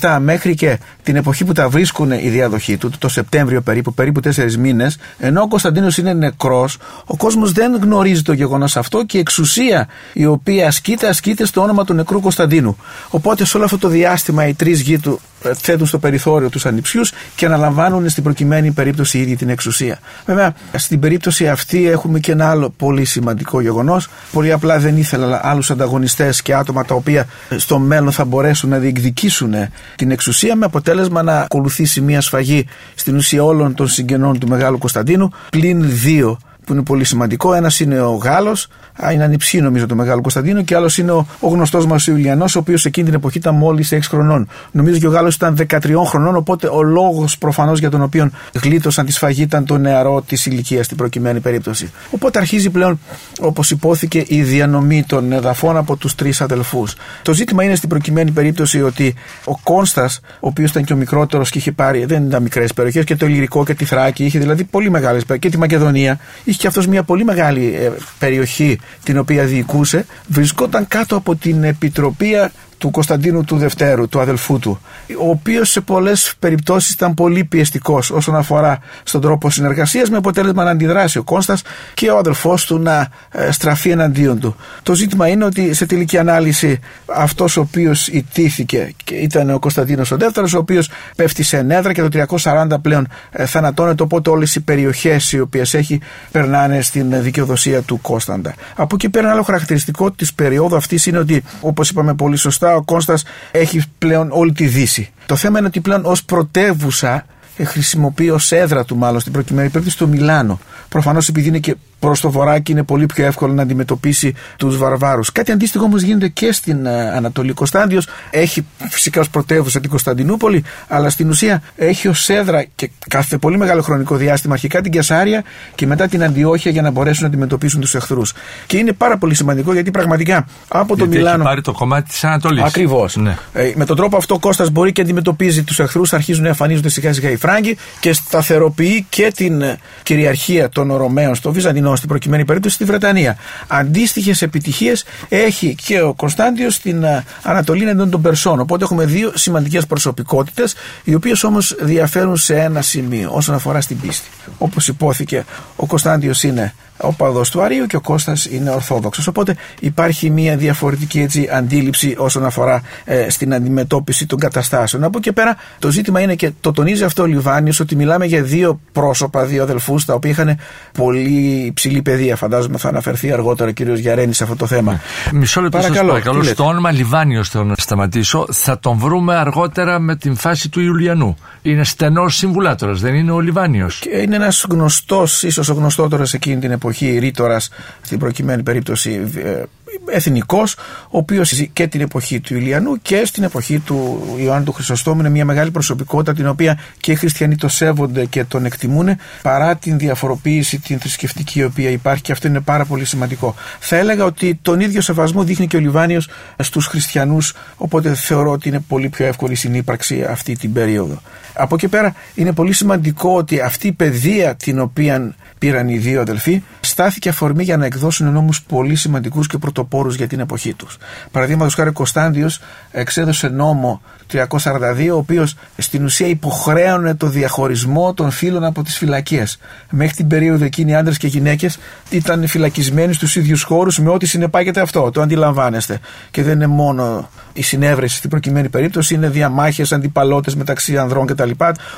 [0.00, 4.20] 337 μέχρι και την εποχή που τα βρίσκουν η διαδοχή του, το Σεπτέμβριο περίπου, περίπου
[4.20, 9.16] τέσσερις μήνες, ενώ ο Κωνσταντίνος είναι νεκρός, ο κόσμος δεν γνωρίζει το γεγονός αυτό και
[9.16, 12.76] η εξουσία η οποία ασκείται, ασκείται στο όνομα του νεκρού Κωνσταντίνου.
[13.08, 16.66] Οπότε σε όλο αυτό το διάστημα οι τρεις γη του ε, θέτουν στο περιθώριο τους
[16.66, 19.98] ανιψιούς και αναλαμβάνουν στην προκειμένη περίπτωση ήδη την εξουσία.
[20.26, 24.08] Βέβαια, στην περίπτωση αυτή έχουμε και ένα άλλο πολύ σημαντικό γεγονός.
[24.32, 27.26] Πολύ απλά δεν ήθελα άλλους ανταγωνιστές και άτομα τα οποία
[27.56, 29.54] στο μέλλον θα μπορέσουν να διεκδικήσουν
[29.96, 34.78] την εξουσία με αποτέλεσμα να ακολουθήσει μια σφαγή στην ουσία όλων των συγγενών του Μεγάλου
[34.78, 37.54] Κωνσταντίνου πλην δύο που είναι πολύ σημαντικό.
[37.54, 38.68] Ένας είναι ο Γάλλος,
[39.12, 42.56] είναι ανυψή νομίζω το Μεγάλο Κωνσταντίνο, και άλλος είναι ο, ο γνωστός μας ο Ιουλιανός,
[42.56, 44.48] ο οποίος εκείνη την εποχή ήταν μόλις 6 χρονών.
[44.70, 48.30] Νομίζω και ο Γάλλος ήταν 13 χρονών, οπότε ο λόγος προφανώς για τον οποίο
[48.62, 51.92] γλίτωσαν τη σφαγή ήταν το νεαρό της ηλικίας στην προκειμένη περίπτωση.
[52.10, 53.00] Οπότε αρχίζει πλέον,
[53.40, 56.94] όπως υπόθηκε, η διανομή των εδαφών από τους τρεις αδελφούς.
[57.22, 59.14] Το ζήτημα είναι στην προκειμένη περίπτωση ότι
[59.44, 63.04] ο Κόνστας, ο οποίος ήταν και ο μικρότερος και είχε πάρει, δεν ήταν μικρές περιοχές,
[63.04, 66.18] και το Ηλυρικό και τη Θράκη, είχε δηλαδή πολύ μεγάλες και τη Μακεδονία,
[66.50, 71.64] είχε και αυτός μια πολύ μεγάλη ε, περιοχή την οποία διοικούσε, βρισκόταν κάτω από την
[71.64, 72.34] επιτροπή
[72.80, 74.80] του Κωνσταντίνου του Δευτέρου, του αδελφού του,
[75.20, 80.64] ο οποίος σε πολλές περιπτώσεις ήταν πολύ πιεστικός όσον αφορά στον τρόπο συνεργασίας, με αποτέλεσμα
[80.64, 81.62] να αντιδράσει ο Κώστας
[81.94, 84.56] και ο αδελφός του να ε, στραφεί εναντίον του.
[84.82, 90.16] Το ζήτημα είναι ότι σε τελική ανάλυση αυτός ο οποίος ιτήθηκε ήταν ο Κωνσταντίνος ο
[90.16, 94.02] Δεύτερος, ο οποίος πέφτει σε ενέδρα και το 340 πλέον ε, θανατώνεται.
[94.02, 98.54] Οπότε όλες οι περιοχές οι οποίες έχει περνάνε στην δικαιοδοσία του Κώσταντα.
[98.76, 102.69] Από εκεί πέρα, ένα άλλο χαρακτηριστικό της περίοδου αυτής είναι ότι, όπως είπαμε πολύ σωστά,
[102.74, 105.12] ο Κώστας έχει πλέον όλη τη Δύση.
[105.26, 107.26] Το θέμα είναι ότι πλέον ως πρωτεύουσα
[107.64, 110.60] χρησιμοποιεί ως έδρα του μάλλον στην προκειμένη περίπτωση το Μιλάνο.
[110.88, 114.76] Προφανώς επειδή είναι και προς το βορρά και είναι πολύ πιο εύκολο να αντιμετωπίσει τους
[114.76, 115.32] βαρβάρους.
[115.32, 117.52] Κάτι αντίστοιχο όμως γίνεται και στην ε, Ανατολή.
[117.52, 123.38] Κωνσταντιος έχει φυσικά ως πρωτεύουσα την Κωνσταντινούπολη, αλλά στην ουσία έχει ως έδρα και κάθε
[123.38, 127.28] πολύ μεγάλο χρονικό διάστημα αρχικά την Κεσάρια και μετά την Αντιόχεια για να μπορέσουν να
[127.28, 128.32] αντιμετωπίσουν τους εχθρούς.
[128.66, 131.34] Και είναι πάρα πολύ σημαντικό γιατί πραγματικά από το Μιλάνο.
[131.34, 132.62] Έχει πάρει το κομμάτι της Ανατολής.
[132.62, 133.16] Ακριβώς.
[133.16, 133.36] Ναι.
[133.52, 136.88] Ε, με τον τρόπο αυτό ο Κώστας μπορεί και αντιμετωπίζει τους εχθρούς, αρχίζουν να εμφανίζονται
[136.88, 142.08] σιγά σιγά οι Φράγκοι και σταθεροποιεί και την ε, κυριαρχία των Ρωμαίων στο Βυζαντινό στην
[142.08, 143.36] προκειμένη περίπτωση στη Βρετανία.
[143.66, 148.60] Αντίστοιχες επιτυχίες έχει και ο Κωνσταντιος στην ε, Ανατολή εναντίον των Περσών.
[148.60, 154.00] Οπότε έχουμε δύο σημαντικές προσωπικότητες, οι οποίες όμως διαφέρουν σε ένα σημείο όσον αφορά στην
[154.00, 154.28] πίστη.
[154.58, 155.44] Όπως υπόθηκε,
[155.76, 159.26] ο Κωνσταντιος είναι ο παδός του Αρίου και ο Κώστας είναι Ορθόδοξος.
[159.26, 165.04] Οπότε υπάρχει μια διαφορετική έτσι, αντίληψη όσον αφορά ε, στην αντιμετώπιση των καταστάσεων.
[165.04, 168.42] Από εκεί πέρα το ζήτημα είναι και το τονίζει αυτό ο Λιβάνιος ότι μιλάμε για
[168.42, 170.58] δύο πρόσωπα, δύο αδελφούς τα οποία είχαν
[170.92, 172.36] πολύ υψηλή παιδεία.
[172.36, 175.00] Φαντάζομαι θα αναφερθεί αργότερα ο κύριος Γιαρένης σε αυτό το θέμα.
[175.32, 176.08] Μισό λεπτό παρακαλώ.
[176.08, 176.42] παρακαλώ.
[176.42, 178.46] Στο όνομα Λιβάνιος θέλω να σταματήσω.
[178.52, 181.36] Θα τον βρούμε αργότερα με την φάση του Ιουλιανού.
[181.62, 186.70] Είναι στενός συμβουλάτορας, δεν είναι ο Λιβάνιος; Είναι ένας γνωστός, ίσως ο γνωστότερος εκείνη την
[186.70, 187.70] εποχή ρήτορας,
[188.02, 189.62] στην προκειμένη περίπτωση ε,
[190.06, 190.74] εθνικός,
[191.04, 195.28] ο οποίος και την εποχή του Ηλιανού και στην εποχή του Ιωάννου του Χρυσοστόμου είναι
[195.28, 199.98] μια μεγάλη προσωπικότητα την οποία και οι χριστιανοί το σέβονται και τον εκτιμούν παρά την
[199.98, 203.54] διαφοροποίηση την θρησκευτική η οποία υπάρχει και αυτό είναι πάρα πολύ σημαντικό.
[203.80, 208.68] Θα έλεγα ότι τον ίδιο σεβασμό δείχνει και ο Λιβάνιος στους χριστιανούς οπότε θεωρώ ότι
[208.68, 211.20] είναι πολύ πιο εύκολη η συνύπαρξη αυτή την περίοδο.
[211.54, 216.20] Από εκεί πέρα είναι πολύ σημαντικό ότι αυτή η παιδεία την οποία πήραν οι δύο
[216.20, 216.62] αδελφοί,
[217.00, 220.98] στάθηκε αφορμή για να εκδώσουν νόμους πολύ σημαντικούς και πρωτοπόρους για την εποχή τους.
[221.30, 222.60] Παραδείγματος χάρη, ο Κωνσταντιος
[222.90, 229.58] εξέδωσε νόμο 342, ο οποίος στην ουσία υποχρέωνε το διαχωρισμό των φίλων από τις φυλακίες.
[229.90, 231.78] Μέχρι την περίοδο εκείνη, οι άντρες και γυναίκες
[232.10, 235.10] ήταν φυλακισμένοι στους ίδιους χώρους με ό,τι συνεπάγεται αυτό.
[235.10, 235.98] Το αντιλαμβάνεστε.
[236.30, 241.50] Και δεν είναι μόνο η συνέβρεση στην προκειμένη περίπτωση, είναι διαμάχες, αντιπαλότε μεταξύ ανδρών κτλ.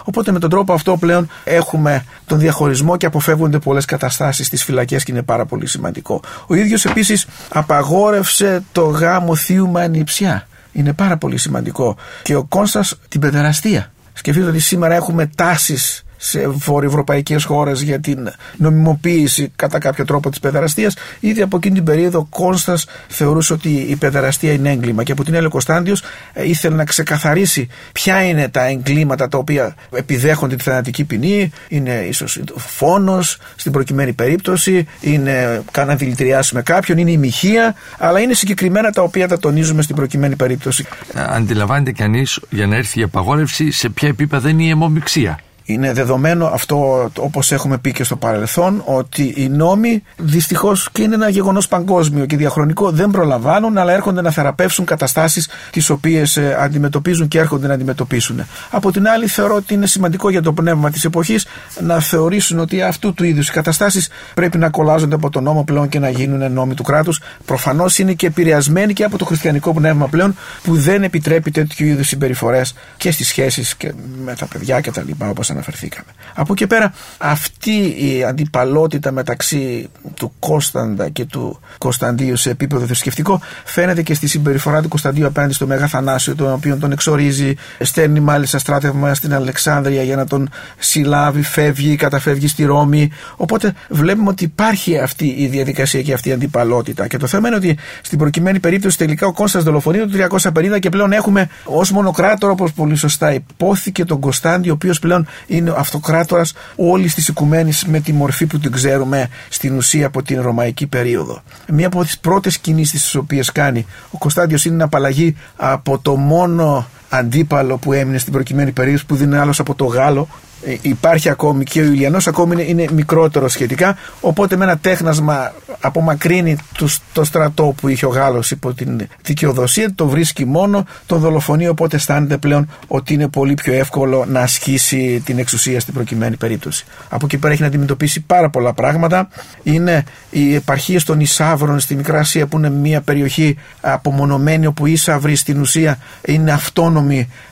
[0.05, 5.05] Οπότε με τον τρόπο αυτό πλέον έχουμε τον διαχωρισμό και αποφεύγονται πολλές καταστάσεις στις φυλακές
[5.05, 6.21] και είναι πάρα πολύ σημαντικό.
[6.47, 10.47] Ο ίδιος επίσης απαγόρευσε το γάμο θείου με ανιψιά.
[10.73, 11.97] Είναι πάρα πολύ σημαντικό.
[12.23, 13.93] Και ο Κόνστας την παιδεραστία.
[14.13, 20.41] Σκεφτείτε ότι σήμερα έχουμε τάσεις σε βορειοευρωπαϊκές χώρες για την νομιμοποίηση κατά κάποιο τρόπο της
[20.41, 20.95] παιδεραστίας.
[21.21, 25.25] Ήδη από εκείνη την περίοδο ο Κόνστα θεωρούσε ότι η παιδεραστία είναι έγκλημα και από
[25.25, 30.63] την άλλη Κωνσταντιος ε, ήθελε να ξεκαθαρίσει ποια είναι τα εγκλήματα τα οποία επιδέχονται τη
[30.63, 31.51] θανατική ποινή.
[31.69, 38.21] Είναι ίσως φόνος στην προκειμένη περίπτωση, είναι κανένα δηλητηριάσει με κάποιον, είναι η μοιχεία, αλλά
[38.21, 40.87] είναι συγκεκριμένα τα οποία τα τονίζουμε στην προκειμένη περίπτωση.
[41.15, 45.39] Αντιλαμβάνεται κανείς για να έρθει η απαγόρευση σε ποια επίπεδα είναι η αιμομηξία.
[45.73, 51.15] Είναι δεδομένο αυτό όπως έχουμε πει και στο παρελθόν ότι οι νόμοι δυστυχώς και είναι
[51.15, 56.57] ένα γεγονός παγκόσμιο και διαχρονικό δεν προλαμβάνουν αλλά έρχονται να θεραπεύσουν καταστάσεις τις οποίες ε,
[56.61, 58.41] αντιμετωπίζουν και έρχονται να αντιμετωπίσουν.
[58.71, 61.47] Από την άλλη θεωρώ ότι είναι σημαντικό για το πνεύμα της εποχής
[61.81, 65.89] να θεωρήσουν ότι αυτού του είδους οι καταστάσεις πρέπει να κολλάζονται από τον νόμο πλέον
[65.89, 67.21] και να γίνουν νόμοι του κράτους.
[67.45, 72.07] Προφανώς είναι και επηρεασμένοι και από το χριστιανικό πνεύμα πλέον που δεν επιτρέπει τέτοιου είδους
[72.09, 73.93] συμπεριφορές και στις σχέσεις και
[74.25, 75.11] με τα παιδιά κτλ.
[75.29, 76.07] όπως αναφερθήκαμε.
[76.35, 83.41] Από εκεί πέρα αυτή η αντιπαλότητα μεταξύ του Κώσταντα και του Κωνσταντίου σε επίπεδο θρησκευτικό
[83.65, 88.21] φαίνεται και στη συμπεριφορά του Κωνσταντίου απέναντι στο Μέγα Θανάσιο, τον οποίο τον εξορίζει, στέλνει
[88.21, 90.49] μάλιστα στράτευμα στην Αλεξάνδρεια για να τον
[90.79, 93.11] συλλάβει, φεύγει, καταφεύγει στη Ρώμη.
[93.37, 97.07] Οπότε βλέπουμε ότι υπάρχει αυτή η διαδικασία και αυτή η αντιπαλότητα.
[97.07, 100.89] Και το θέμα είναι ότι στην προκειμένη περίπτωση τελικά ο Κώστας δολοφονεί το 350 και
[100.89, 105.75] πλέον έχουμε ως μονοκράτορα, όπως πολύ σωστά υπόθηκε, τον Κωνσταντιο, ο οποίος πλέον είναι ο
[105.79, 110.87] αυτοκράτορας όλης της οικουμένης με τη μορφή που την ξέρουμε στην ουσία από την Ρωμαϊκή
[110.87, 111.43] περίοδο.
[111.69, 116.17] Μία από τις πρώτες κινήσεις τις οποίες κάνει ο Κωνσταντιος είναι να απαλλαγεί από το
[116.17, 120.29] μόνο αντίπαλο που έμεινε στην προκειμένη περίοδος που δεν είναι άλλος από το Γάλλο.
[120.65, 123.97] Ε, υπάρχει ακόμη και ο Ιουλιανός ακόμη είναι, είναι μικρότερο σχετικά.
[124.21, 129.95] Οπότε με ένα τέχνασμα απομακρύνει το, το στρατό που είχε ο Γάλλος υπό την δικαιοδοσία
[129.95, 135.23] το βρίσκει μόνο τον δολοφονεί οπότε αισθάνεται πλέον ότι είναι πολύ πιο εύκολο να ασκήσει
[135.25, 136.85] την εξουσία στην προκειμένη περίπτωση.
[137.09, 139.29] Από εκεί πέρα έχει να αντιμετωπίσει πάρα πολλά πράγματα.
[139.63, 144.93] Είναι οι επαρχίες των Ισάβρων στη Μικρά Ασία που είναι μια περιοχή απομονωμένη όπου οι
[144.93, 147.02] Ισαύροι στην ουσία είναι αυτόνομοι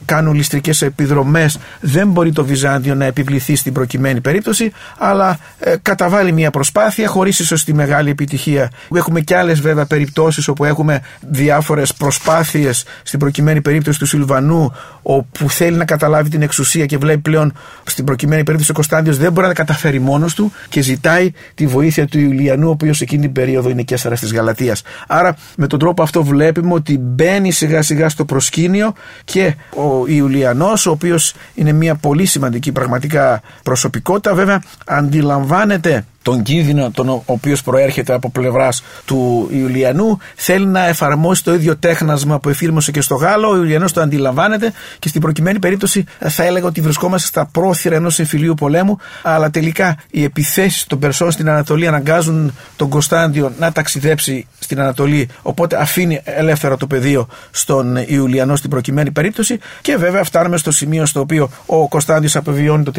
[0.05, 6.33] κάνουν ληστρικές επιδρομές δεν μπορεί το Βυζάντιο να επιβληθεί στην προκειμένη περίπτωση, αλλά ε, καταβάλει
[6.33, 8.71] μια προσπάθεια χωρίς ίσως τη μεγάλη επιτυχία.
[8.95, 15.51] Έχουμε και άλλες βέβαια περιπτώσεις όπου έχουμε διάφορες προσπάθειες στην προκειμένη περίπτωση του Σιλβανού, όπου
[15.51, 17.53] θέλει να καταλάβει την εξουσία και βλέπει πλέον
[17.85, 21.67] στην προκειμένη περίπτωση ο Κωνσταντιο δεν μπορεί να τα καταφέρει μόνος του και ζητάει τη
[21.67, 24.77] βοήθεια του Ιουλιανού, ο οποίος εκείνη την περίοδο είναι κέσταρα της Γαλατεία.
[25.07, 28.93] Άρα με τον τρόπο αυτό βλέπουμε ότι μπαίνει σιγά σιγά στο προσκήνιο
[29.25, 29.40] και
[29.75, 34.35] ο Ιουλιανός, ο οποίος είναι μια πολύ σημαντική πραγματικότητα πραγματικά προσωπικότητα.
[34.35, 41.55] Βέβαια, αντιλαμβάνεται τον κίνδυνο τον οποίος προέρχεται από πλευράς του Ιουλιανού θέλει να εφαρμόσει το
[41.55, 43.49] ίδιο τέχνασμα που εφήρμοσε και στο Γάλλο.
[43.49, 48.19] Ο Ιουλιανός το αντιλαμβάνεται και στην προκειμένη περίπτωση θα έλεγα ότι βρισκόμαστε στα πρόθυρα ενός
[48.19, 54.47] εμφυλίου πολέμου αλλά τελικά οι επιθέσεις των Περσών στην Ανατολή αναγκάζουν τον Κωνσταντιο να ταξιδέψει
[54.59, 59.59] στην Ανατολή οπότε αφήνει ελεύθερο το πεδίο στον Ιουλιανό στην προκειμένη περίπτωση.
[59.81, 62.93] Και βέβαια φτάνουμε στο σημείο στο οποίο ο Κωνσταντιος απεβιώνει το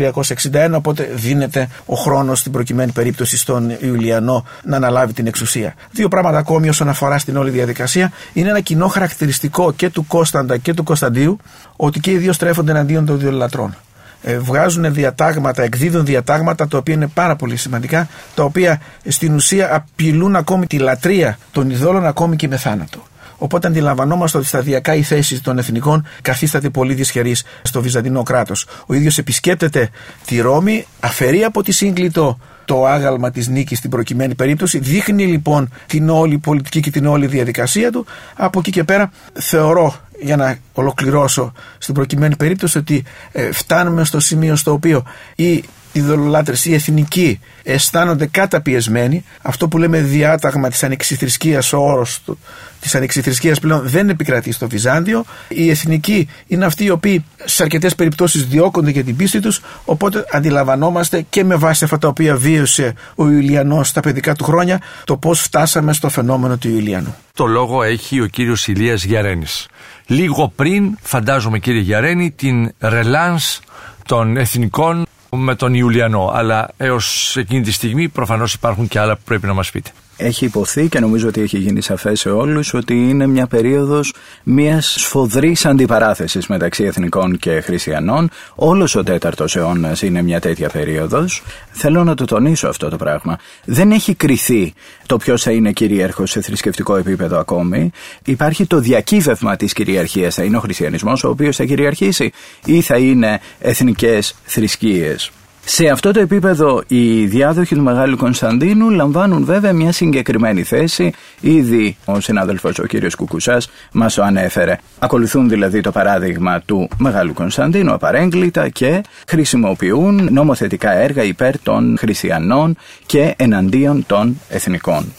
[0.54, 5.74] 361 οπότε δίνεται ο χρόνος στην προκειμένη περίπτωση περίπτωση στον Ιουλιανό να αναλάβει την εξουσία.
[5.92, 8.12] Δύο πράγματα ακόμη όσον αφορά στην όλη διαδικασία.
[8.34, 11.38] Είναι ένα κοινό χαρακτηριστικό και του Κώσταντα και του Κωνσταντίου
[11.76, 13.76] ότι και οι δύο στρέφονται εναντίον των δύο λατρών.
[14.22, 19.76] Ε, βγάζουν διατάγματα, εκδίδουν διατάγματα τα οποία είναι πάρα πολύ σημαντικά, τα οποία στην ουσία
[19.76, 23.04] απειλούν ακόμη τη λατρεία των ειδόλων ακόμη και με θάνατο.
[23.42, 28.68] Οπότε αντιλαμβανόμαστε ότι σταδιακά η θέση των εθνικών καθίσταται πολύ δυσχερή στο Βυζαντινό κράτος.
[28.86, 29.90] Ο ίδιος επισκέπτεται
[30.26, 32.40] τη Ρώμη, αφαιρεί από τη σύγκλιτο
[32.72, 34.80] το άγαλμα της νίκης στην προκειμένη περίπτωση.
[34.80, 38.06] Δείχνει λοιπόν την όλη πολιτική και την όλη διαδικασία του.
[38.36, 44.20] Από εκεί και πέρα θεωρώ για να ολοκληρώσω στην προκειμένη περίπτωση ότι ε, φτάνουμε στο
[44.20, 45.04] σημείο στο οποίο
[45.36, 49.24] οι ειδωλολάτρες, οι εθνικοί αισθάνονται καταπιεσμένοι.
[49.42, 52.40] Αυτό που λέμε διάταγμα της ανεξιθρησκείας, ο όρος του,
[52.82, 55.26] της ανεξιθρησκείας πλέον δεν επικρατεί στο Βυζάντιο.
[55.48, 60.26] Οι εθνικοί είναι αυτοί οι οποίοι σε αρκετές περιπτώσεις διώκονται για την πίστη τους, οπότε
[60.32, 65.18] αντιλαμβανόμαστε και με βάση αυτά τα οποία βίωσε ο Ιουλιανός στα παιδικά του χρόνια, το
[65.18, 67.16] πώς φτάσαμε στο φαινόμενο του Ιουλιανού.
[67.34, 69.68] Το λόγο έχει ο κύριος Ηλίας Γιαρένης.
[70.06, 73.60] Λίγο πριν, φαντάζομαι κύριε Γιαρένη, την ρελάνς
[74.06, 76.32] των εθνικών με τον Ιουλιανό.
[76.34, 80.46] Αλλά έως εκείνη τη στιγμή προφανώς υπάρχουν και άλλα που πρέπει να μας πείτε έχει
[80.46, 85.66] υποθεί και νομίζω ότι έχει γίνει σαφές σε όλους ότι είναι μια περίοδος μιας σφοδρής
[85.66, 88.30] αντιπαράθεσης μεταξύ εθνικών και χριστιανών.
[88.56, 91.44] Όλος ο τέταρτος αιώνας είναι μια τέτοια περίοδος.
[91.72, 93.38] Θέλω να το τονίσω αυτό το πράγμα.
[93.66, 94.74] Δεν έχει κριθεί
[95.06, 97.92] το ποιος θα είναι κυρίαρχος σε θρησκευτικό επίπεδο ακόμη.
[98.26, 100.36] Υπάρχει το διακύβευμα της κυριαρχίας.
[100.36, 102.32] Θα είναι ο χριστιανισμός ο οποίος θα κυριαρχήσει
[102.66, 105.32] ή θα είναι εθνικές θρησκείες.
[105.66, 111.14] Σε αυτό το επίπεδο οι διάδοχοι του Μεγάλου Κωνσταντίνου λαμβάνουν βέβαια μια συγκεκριμένη θέση.
[111.40, 114.78] Ήδη ο συνάδελφος ο κύριος Κουκουσάς μας το ανέφερε.
[115.00, 122.78] Ακολουθούν δηλαδή το παράδειγμα του Μεγάλου Κωνσταντίνου απαρέγκλητα και χρησιμοποιούν νομοθετικά έργα υπέρ των χριστιανών
[123.06, 125.14] και εναντίον των εθνικών.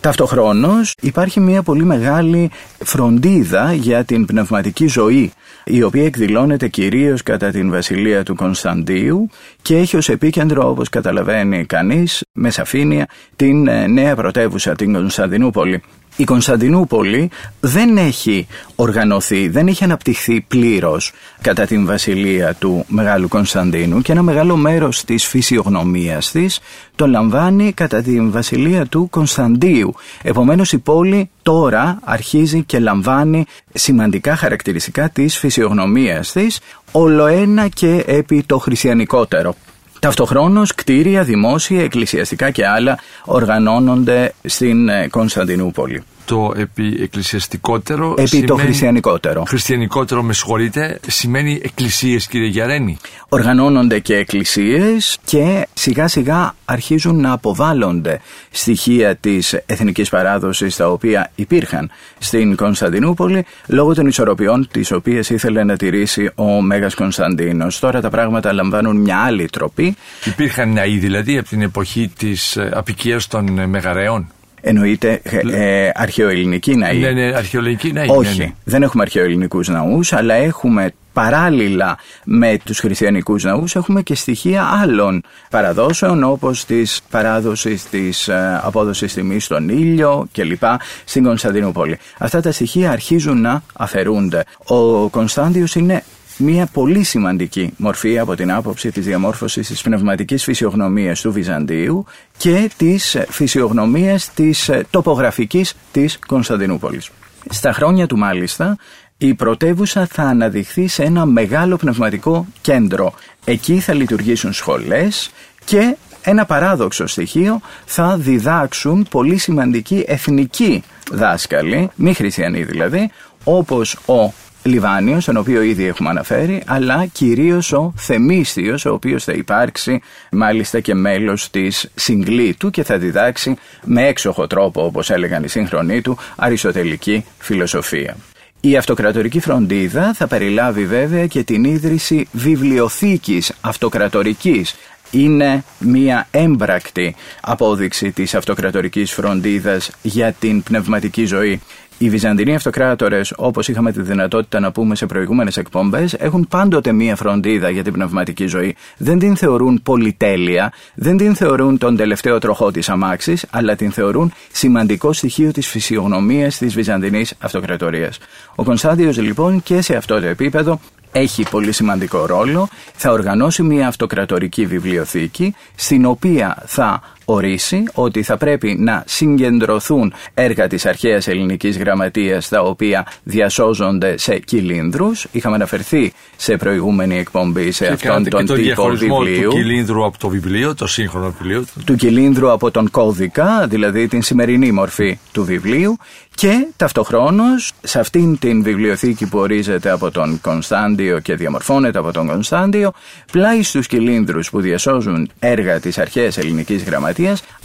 [0.00, 2.50] Ταυτοχρόνως υπάρχει μια πολύ μεγάλη
[2.84, 5.32] φροντίδα για την πνευματική ζωή
[5.64, 9.28] η οποία εκδηλώνεται κυρίως κατά την βασιλεία του Κωνσταντίου
[9.62, 15.82] και έχει ως επίκεντρο όπως καταλαβαίνει κανείς με σαφήνεια την ε, νέα πρωτεύουσα την Κωνσταντινούπολη.
[16.16, 24.02] Η Κωνσταντινούπολη δεν έχει οργανωθεί, δεν έχει αναπτυχθεί πλήρως κατά την βασιλεία του Μεγάλου Κωνσταντίνου
[24.02, 26.60] και ένα μεγάλο μέρος της φυσιογνωμίας της
[26.96, 29.94] το λαμβάνει κατά την βασιλεία του Κωνσταντίου.
[30.22, 36.60] Επομένως η πόλη τώρα αρχίζει και λαμβάνει σημαντικά χαρακτηριστικά της φυσιογνωμίας της,
[36.92, 39.54] όλο ένα και επί το χριστιανικότερο.
[40.02, 48.14] Ταυτοχρόνως κτίρια, δημόσια, εκκλησιαστικά και άλλα οργανώνονται στην ε, Κωνσταντινούπολη το επιεκκλησιαστικότερο.
[48.18, 49.42] Επί το χριστιανικότερο.
[49.46, 52.96] Χριστιανικότερο, με συγχωρείτε, σημαίνει εκκλησίες, κύριε Γιαρένη.
[53.28, 61.30] Οργανώνονται και εκκλησίες και σιγά σιγά αρχίζουν να αποβάλλονται στοιχεία της εθνικής παράδοσης τα οποία
[61.34, 67.78] υπήρχαν στην Κωνσταντινούπολη λόγω των ισορροπιών τις οποίες ήθελε να τηρήσει ο Μέγας Κωνσταντίνος.
[67.78, 69.96] Τώρα τα πράγματα λαμβάνουν μια άλλη τροπή.
[70.24, 74.26] Υπήρχαν ναοί δηλαδή από την εποχή της ε, απικίας των Μεγαρέων.
[74.64, 75.20] Εννοείται
[75.52, 76.98] ε, αρχαιοελληνική ναή.
[76.98, 78.06] Ναι, ναι, αρχαιοελληνική ναή.
[78.08, 78.52] Όχι, ναι, ναι.
[78.64, 85.22] δεν έχουμε αρχαιοελληνικούς ναούς, αλλά έχουμε παράλληλα με τους χριστιανικούς ναούς έχουμε και στοιχεία άλλων
[85.50, 90.62] παραδόσεων όπως της παράδοσης της ε, απόδοσης τιμής στον ήλιο κλπ.
[91.04, 91.98] στην Κωνσταντινούπολη.
[92.18, 94.44] Αυτά τα στοιχεία αρχίζουν να αφαιρούνται.
[94.66, 96.02] Ο Κωνσταντιος είναι
[96.36, 102.04] μια πολύ σημαντική μορφή από την άποψη της διαμόρφωσης της πνευματικής φυσιογνωμίας του Βυζαντίου
[102.36, 107.10] και της φυσιογνωμίας της τοπογραφικής της Κωνσταντινούπολης.
[107.50, 108.76] Στα χρόνια του μάλιστα
[109.18, 113.14] η πρωτεύουσα θα αναδειχθεί σε ένα μεγάλο πνευματικό κέντρο.
[113.44, 115.30] Εκεί θα λειτουργήσουν σχολές
[115.64, 123.10] και ένα παράδοξο στοιχείο θα διδάξουν πολύ σημαντικοί εθνικοί δάσκαλοι, μη χριστιανοί δηλαδή,
[123.44, 124.32] όπως ο
[124.62, 130.80] Λιβάνιος, τον οποίο ήδη έχουμε αναφέρει, αλλά κυρίως ο Θεμίστιος, ο οποίος θα υπάρξει μάλιστα
[130.80, 136.18] και μέλος της συγκλήτου και θα διδάξει με έξοχο τρόπο, όπως έλεγαν οι σύγχρονοί του,
[136.36, 138.16] αριστοτελική φιλοσοφία.
[138.60, 144.74] Η αυτοκρατορική φροντίδα θα περιλάβει βέβαια και την ίδρυση βιβλιοθήκης αυτοκρατορικής
[145.10, 151.60] είναι μία έμπρακτη απόδειξη της αυτοκρατορικής φροντίδας για την πνευματική ζωή
[151.98, 157.16] οι Βυζαντινοί αυτοκράτορες, όπως είχαμε τη δυνατότητα να πούμε σε προηγούμενες εκπομπές, έχουν πάντοτε μία
[157.16, 158.76] φροντίδα για την πνευματική ζωή.
[158.96, 164.32] Δεν την θεωρούν πολυτέλεια, δεν την θεωρούν τον τελευταίο τροχό της αμάξης, αλλά την θεωρούν
[164.52, 168.18] σημαντικό στοιχείο της φυσιογνωμίας της Βυζαντινής αυτοκρατορίας.
[168.54, 170.80] Ο Κωνσταντιος λοιπόν και σε αυτό το επίπεδο
[171.12, 172.68] έχει πολύ σημαντικό ρόλο.
[172.94, 180.66] Θα οργανώσει μια αυτοκρατορική βιβλιοθήκη στην οποία θα ορίσει ότι θα πρέπει να συγκεντρωθούν έργα
[180.66, 185.26] της αρχαίας ελληνικής γραμματείας τα οποία διασώζονται σε κυλίνδρους.
[185.32, 189.50] Είχαμε αναφερθεί σε προηγούμενη εκπομπή σε και αυτόν τον και τύπο βιβλίου.
[189.50, 191.64] Του κυλίνδρου από το βιβλίο, το σύγχρονο βιβλίο.
[191.84, 195.96] Του κυλίνδρου από τον κώδικα, δηλαδή την σημερινή μορφή του βιβλίου
[196.34, 202.26] και ταυτοχρόνως σε αυτήν την βιβλιοθήκη που ορίζεται από τον Κωνσταντιο και διαμορφώνεται από τον
[202.26, 202.92] Κωνσταντιο
[203.32, 207.11] πλάι στους κυλίνδρους που διασώζουν έργα της αρχαίας ελληνικής γραμματείας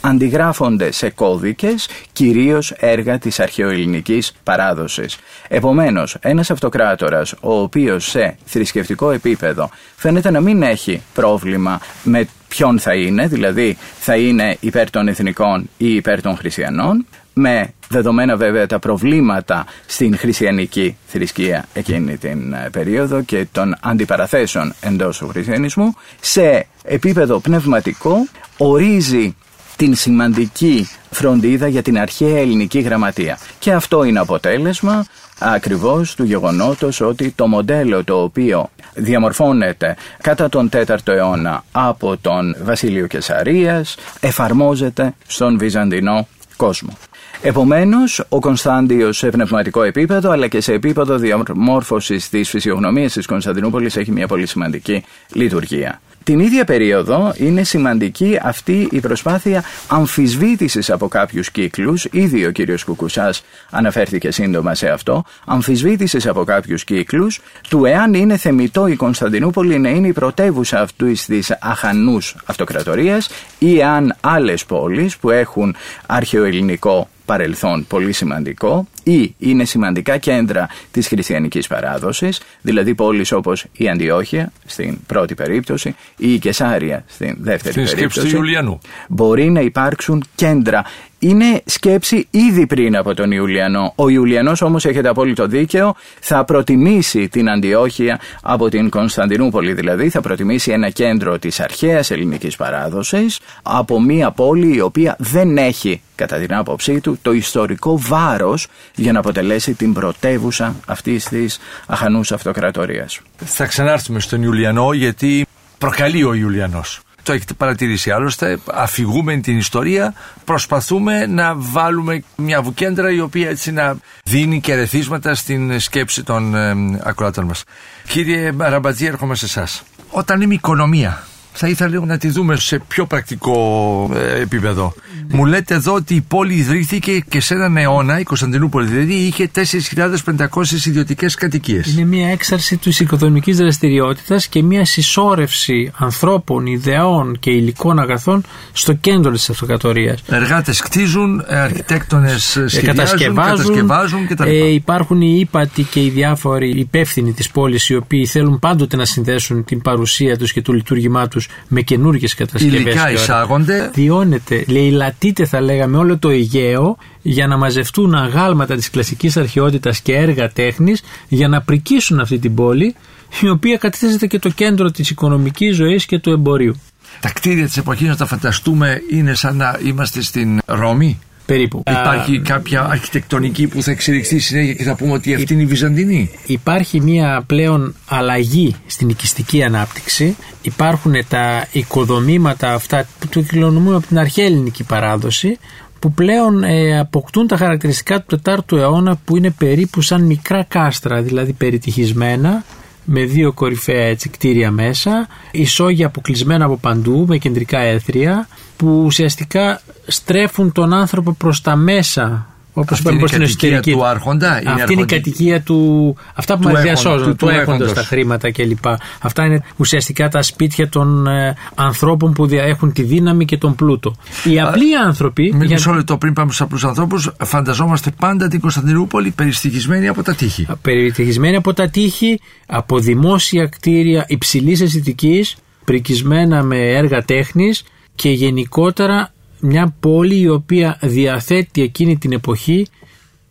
[0.00, 5.18] αντιγράφονται σε κώδικες κυρίως έργα της αρχαιοελληνικής παράδοσης.
[5.48, 12.78] Επομένως, ένας αυτοκράτορας ο οποίος σε θρησκευτικό επίπεδο φαίνεται να μην έχει πρόβλημα με ποιον
[12.78, 17.06] θα είναι, δηλαδή θα είναι υπέρ των εθνικών ή υπέρ των χριστιανών,
[17.38, 24.74] με δεδομένα βέβαια τα προβλήματα στην χριστιανική θρησκεία εκείνη την ε, περίοδο και των αντιπαραθέσεων
[24.80, 29.36] εντός του χριστιανισμού, σε επίπεδο πνευματικό ορίζει
[29.76, 33.38] την σημαντική φροντίδα για την αρχαία ελληνική γραμματεία.
[33.58, 35.06] Και αυτό είναι αποτέλεσμα
[35.38, 42.56] ακριβώς του γεγονότος ότι το μοντέλο το οποίο διαμορφώνεται κατά τον 4ο αιώνα από τον
[42.62, 46.26] Βασίλειο Κεσαρίας εφαρμόζεται στον Βυζαντινό
[46.58, 46.98] κόσμο.
[47.42, 53.96] Επομένως, ο Κωνσταντιος σε πνευματικό επίπεδο αλλά και σε επίπεδο διαμόρφωσης της φυσιογνωμίας της Κωνσταντινούπολης
[53.96, 56.00] έχει μια πολύ σημαντική λειτουργία.
[56.28, 62.84] Την ίδια περίοδο είναι σημαντική αυτή η προσπάθεια αμφισβήτησης από κάποιους κύκλους, ήδη ο κύριος
[62.84, 69.78] Κουκουσάς αναφέρθηκε σύντομα σε αυτό, αμφισβήτησης από κάποιους κύκλους του εάν είναι θεμητό η Κωνσταντινούπολη
[69.78, 77.08] να είναι η πρωτεύουσα αυτού της αχανούς αυτοκρατορίας ή αν άλλες πόλεις που έχουν αρχαιοελληνικό
[77.28, 84.52] παρελθόν πολύ σημαντικό ή είναι σημαντικά κέντρα της χριστιανικής παράδοσης, δηλαδή πόλεις όπως η Αντιόχεια
[84.66, 87.96] στην πρώτη περίπτωση ή η Κεσάρια στην δεύτερη Στην περίπτωση.
[87.96, 88.78] σκέψη του Ιουλιανού.
[89.08, 90.84] Μπορεί να υπάρξουν κέντρα.
[91.18, 93.92] Είναι σκέψη ήδη πριν από τον Ιουλιανό.
[93.96, 100.20] Ο Ιουλιανός όμως έχετε απόλυτο δίκαιο, θα προτιμήσει την Αντιόχεια από την Κωνσταντινούπολη δηλαδή, θα
[100.20, 106.36] προτιμήσει ένα κέντρο της αρχαίας ελληνικής παράδοσης από μια πόλη η οποία δεν έχει κατά
[106.36, 113.20] την άποψή του το ιστορικό βάρος για να αποτελέσει την πρωτεύουσα αυτής της αχανούς αυτοκρατορίας.
[113.36, 115.46] Θα ξανάρθουμε στον Ιουλιανό γιατί
[115.78, 117.00] προκαλεί ο Ιουλιανός.
[117.22, 118.58] Το έχετε παρατηρήσει άλλωστε.
[118.72, 125.34] Αφηγούμε την ιστορία, προσπαθούμε να βάλουμε μια βουκέντρα η οποία έτσι να δίνει και ρεθίσματα
[125.34, 127.64] στην σκέψη των ε, ακροατών μας.
[128.08, 129.82] Κύριε Ραμπατζή, έρχομαι σε εσάς.
[130.10, 131.22] Όταν είμαι οικονομία,
[131.60, 134.94] θα ήθελα λίγο να τη δούμε σε πιο πρακτικό ε, επίπεδο.
[135.28, 139.50] Μου λέτε εδώ ότι η πόλη ιδρύθηκε και σε έναν αιώνα, η Κωνσταντινούπολη δηλαδή, είχε
[139.54, 141.92] 4.500 ιδιωτικές κατοικίες.
[141.92, 148.42] Είναι μια έξαρση της οικοδομικής δραστηριότητας και μια συσσόρευση ανθρώπων, ιδεών και υλικών αγαθών
[148.72, 150.22] στο κέντρο της αυτοκρατορίας.
[150.28, 154.42] Εργάτες κτίζουν, ε, αρχιτέκτονε σχεδιάζουν, κατασκευάζουν, κατασκευάζουν κτλ.
[154.42, 159.04] Ε, υπάρχουν οι ύπατοι και οι διάφοροι υπεύθυνοι της πόλης οι οποίοι θέλουν πάντοτε να
[159.04, 162.80] συνδέσουν την παρουσία τους και το λειτουργήμά τους με καινούργιες κατασκευές.
[162.80, 163.90] Υλικά εισάγονται.
[163.94, 170.14] Διώνεται, λαιλατείται θα λέγαμε όλο το Αιγαίο για να μαζευτούν αγάλματα της κλασικής αρχαιότητας και
[170.14, 172.94] έργα τέχνης για να πρικίσουν αυτή την πόλη
[173.40, 176.80] η οποία κατέθεσε και το κέντρο της οικονομικής ζωής και του εμπορίου.
[177.20, 181.82] Τα κτίρια της εποχής, να τα φανταστούμε, είναι σαν να είμαστε στην Ρώμη; Περίπου.
[181.86, 186.30] Υπάρχει κάποια αρχιτεκτονική που θα εξελιχθεί συνέχεια και θα πούμε ότι αυτή είναι η Βυζαντινή;
[186.46, 190.36] Υπάρχει μια πλέον αλλαγή στην οικιστική ανάπτυξη.
[190.62, 195.58] Υπάρχουν τα οικοδομήματα αυτά που το κληρονομούμε από την αρχαία ελληνική παράδοση
[195.98, 201.22] που πλέον ε, αποκτούν τα χαρακτηριστικά του 4ου αιώνα που είναι περίπου σαν μικρά κάστρα,
[201.22, 202.64] δηλαδή περιτυχισμένα
[203.10, 209.80] με δύο κορυφαία έτσι, κτίρια μέσα, ισόγεια αποκλεισμένα από παντού με κεντρικά έθρια που ουσιαστικά
[210.06, 212.46] στρέφουν τον άνθρωπο προς τα μέσα
[212.78, 213.92] όπως Αυτή είπαμε είναι η προς την κατοικία εσωτερική.
[214.00, 215.14] του άρχοντα, είναι Αυτή είναι η αρχοντική.
[215.30, 216.16] κατοικία του.
[216.34, 217.92] Αυτά που Του μας έχοντα, διασώζουν, του- του, του έχοντος έχοντος.
[217.92, 218.86] τα χρήματα κλπ.
[219.20, 223.74] Αυτά είναι ουσιαστικά τα σπίτια των ε, ανθρώπων που δια- έχουν τη δύναμη και τον
[223.74, 224.14] πλούτο.
[224.44, 225.52] Οι απλοί άνθρωποι.
[225.54, 230.22] Με για- μισό λεπτό πριν πάμε στους απλούς ανθρώπους, φανταζόμαστε πάντα την Κωνσταντινούπολη περιστοιχισμένη από
[230.22, 230.66] τα τείχη.
[230.82, 239.32] περιτυχισμένοι από τα τείχη, από δημόσια κτίρια υψηλής αισθητικής, πρικισμένα με έργα τέχνης και γενικότερα
[239.60, 242.86] μια πόλη η οποία διαθέτει εκείνη την εποχή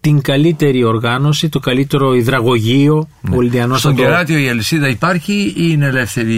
[0.08, 3.08] την καλύτερη οργάνωση, το καλύτερο υδραγωγείο.
[3.32, 3.78] Ο Ολυμπιανός Ναι.
[3.78, 6.38] Στον θα το- Κεράτιο η αλυσίδα υπάρχει ή είναι ελεύθερη;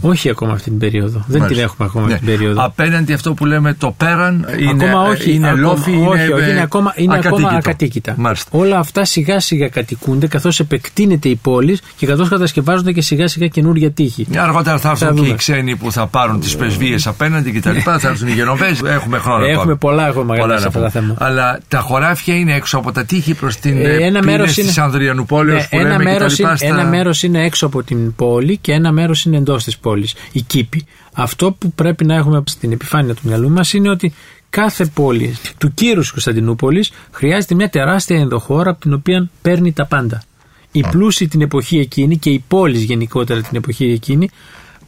[0.00, 1.24] Όχι ακόμα αυτή την περίοδο.
[1.26, 1.46] Δεν Μάλιστα.
[1.48, 2.12] την έχουμε ακόμα Ναι.
[2.14, 2.64] αυτή την περίοδο.
[2.64, 6.50] Απέναντι αυτό που λέμε το πέραν είναι, ακόμα όχι, είναι ακόμα, λόφι, όχι, είναι, όχι,
[6.50, 7.56] είναι ακόμα, είναι ακόμα ακατοίκητο.
[7.56, 8.14] ακατοίκητα.
[8.16, 8.48] Μάλιστα.
[8.58, 13.46] Όλα αυτά σιγά σιγά κατοικούνται καθώς επεκτείνεται η πόλη και καθώς κατασκευάζονται και σιγά σιγά
[13.46, 14.26] καινούργια τείχη.
[14.38, 15.32] Αργότερα θα έρθουν Θα και δούμε.
[15.32, 17.76] οι ξένοι που θα πάρουν τις πρεσβείες απέναντι κτλ.
[17.98, 18.80] θα έρθουν οι Γενοβέζοι.
[18.86, 19.44] Έχουμε χρόνο.
[19.44, 19.76] Έχουμε ακόμα.
[19.76, 20.90] πολλά ακόμα Πολλά σε να αυτά τα πούμε.
[20.90, 21.24] θέματα.
[21.26, 24.74] Αλλά τα χωράφια είναι έξω από τα τείχη προς την Ε, ε, ένα μέρος της
[24.76, 26.42] είναι- Ανδριανουπόλεω Ναι, που ένα, λέμε μέρος κτλ.
[26.42, 29.78] είναι, στα- ένα μέρος είναι έξω από την πόλη και ένα μέρος είναι εντός της
[29.78, 30.86] πόλης, η κήπη.
[31.12, 34.12] Αυτό που πρέπει να έχουμε στην επιφάνεια του μυαλού μας είναι ότι
[34.50, 39.86] κάθε πόλη του κύρους της Κωνσταντινούπολης χρειάζεται μια τεράστια ενδοχώρα από την οποία παίρνει τα
[39.86, 40.22] πάντα.
[40.72, 44.30] Οι πλούσιοι την εποχή εκείνη και οι πόλεις γενικότερα την εποχή εκείνη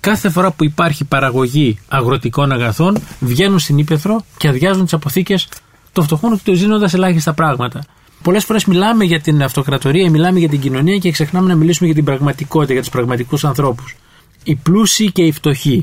[0.00, 5.48] κάθε φορά που υπάρχει παραγωγή αγροτικών αγαθών βγαίνουν στην Ήπεθρο και αδειάζουν τις αποθήκες
[5.92, 7.84] των φτωχών και δίνοντα ελάχιστα πράγματα.
[8.22, 11.94] Πολλές φορές μιλάμε για την αυτοκρατορία, μιλάμε για την κοινωνία και ξεχνάμε να μιλήσουμε για
[11.94, 13.96] την πραγματικότητα, για τους πραγματικούς ανθρώπους.
[14.44, 15.82] Οι πλούσιοι και οι φτωχοί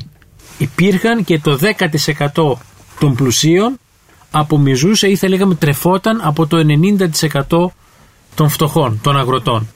[0.58, 1.58] υπήρχαν και το
[2.34, 2.56] 10%
[2.98, 3.78] των πλουσίων
[4.30, 6.56] απομιζούσε ή θα λέγαμε τρεφόταν από το
[7.48, 7.66] 90%
[8.34, 9.68] των φτωχών, των αγροτών.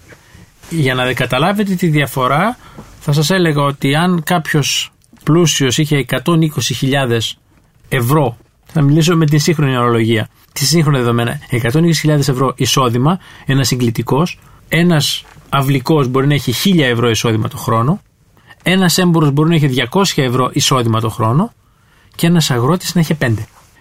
[0.70, 2.59] Για να καταλάβετε τη διαφορά
[3.01, 4.92] θα σας έλεγα ότι αν κάποιος
[5.25, 7.18] πλούσιος είχε 120.000
[7.88, 8.37] ευρώ
[8.75, 15.25] θα μιλήσω με την σύγχρονη ορολογία τη σύγχρονα δεδομένα 120.000 ευρώ εισόδημα ένας συγκλητικός ένας
[15.49, 18.01] αυλικός μπορεί να έχει 1000 ευρώ εισόδημα το χρόνο
[18.63, 21.53] ένας έμπορος μπορεί να έχει 200 ευρώ εισόδημα το χρόνο
[22.15, 23.35] και ένας αγρότης να έχει 5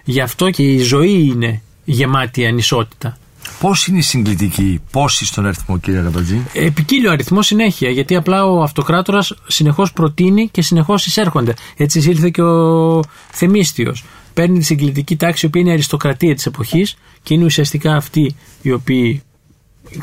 [0.04, 3.18] γι' αυτό και η ζωή είναι γεμάτη ανισότητα
[3.60, 6.42] Πώς είναι η συγκλητική, πόσοι στον αριθμό, κύριε Ραμπατζή.
[6.54, 11.54] Επικύλιο αριθμό συνέχεια, γιατί απλά ο αυτοκράτορας συνεχώς προτείνει και συνεχώς εισέρχονται.
[11.78, 13.02] Έτσι ήλθε και ο
[13.32, 14.04] Θεμίστιος.
[14.34, 18.36] Παίρνει τη συγκλητική τάξη, η οποία είναι η αριστοκρατία της εποχής και είναι ουσιαστικά αυτοί
[18.62, 19.24] οι οποίοι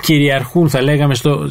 [0.01, 1.51] κυριαρχούν, θα λέγαμε, στο.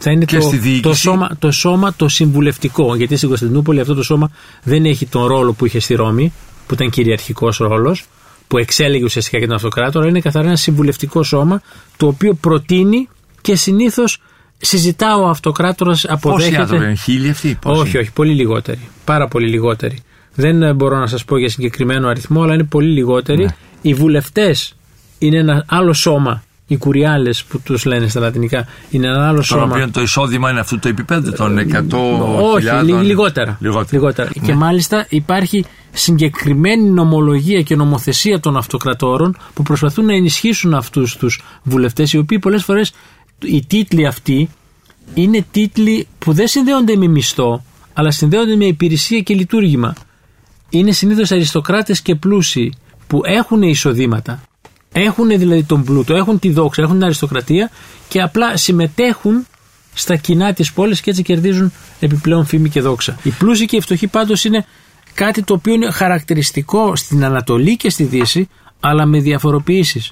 [0.00, 0.82] Θα είναι Και το, στη διοίκηση.
[0.82, 2.94] το, σώμα, το σώμα το συμβουλευτικό.
[2.94, 4.30] Γιατί στην Κωνσταντινούπολη αυτό το σώμα
[4.62, 6.32] δεν έχει τον ρόλο που είχε στη Ρώμη,
[6.66, 8.04] που ήταν κυριαρχικός ρόλος.
[8.48, 11.62] που εξέλεγε ουσιαστικά για τον αυτοκράτορα, είναι καθαρά ένα συμβουλευτικό σώμα
[11.96, 13.08] το οποίο προτείνει
[13.40, 14.22] και συνήθως
[14.58, 16.50] συζητά ο αυτοκράτορας αποδέχεται.
[16.50, 18.88] Πόσοι άνθρωποι είναι, χίλιοι αυτοί, πόσοι; Όχι, όχι, πολύ λιγότεροι.
[19.04, 19.98] Πάρα πολύ λιγότεροι.
[20.40, 23.44] Δεν ε, μπορώ να σας πω για συγκεκριμένο αριθμό, αλλά είναι πολύ λιγότεροι.
[23.44, 23.56] Ναι.
[23.82, 24.74] Οι βουλευτές
[25.18, 26.42] είναι ένα άλλο σώμα.
[26.66, 29.64] Οι κουριάλε που τους λένε στα λατινικά είναι ένα άλλο Τον σώμα.
[29.64, 31.96] οποίο το εισόδημα είναι αυτού το επίπεδο των 100
[32.54, 33.58] Όχι, λι- λιγότερα.
[33.90, 34.30] Λιγότερα.
[34.42, 41.42] Και μάλιστα υπάρχει συγκεκριμένη νομολογία και νομοθεσία των αυτοκρατόρων που προσπαθούν να ενισχύσουν αυτούς τους
[41.62, 42.92] βουλευτές, οι οποίοι πολλές φορές
[43.44, 44.48] οι τίτλοι αυτοί
[45.14, 49.94] είναι τίτλοι που δεν συνδέονται με μισθό, αλλά συνδέονται με υπηρεσία και λειτουργήμα.
[50.70, 52.72] Είναι συνήθως αριστοκράτες και πλούσιοι
[53.06, 54.42] που έχουν εισοδήματα.
[54.92, 57.70] Έχουν δηλαδή τον πλούτο, έχουν τη δόξα, έχουν την αριστοκρατία
[58.08, 59.46] και απλά συμμετέχουν
[59.94, 63.18] στα κοινά της πόλης και έτσι κερδίζουν επιπλέον φήμη και δόξα.
[63.22, 64.66] Οι πλούσιοι και οι φτωχοί πάντως είναι
[65.14, 68.48] κάτι το οποίο είναι χαρακτηριστικό στην Ανατολή και στη Δύση,
[68.80, 70.10] αλλά με διαφοροποιήσεις.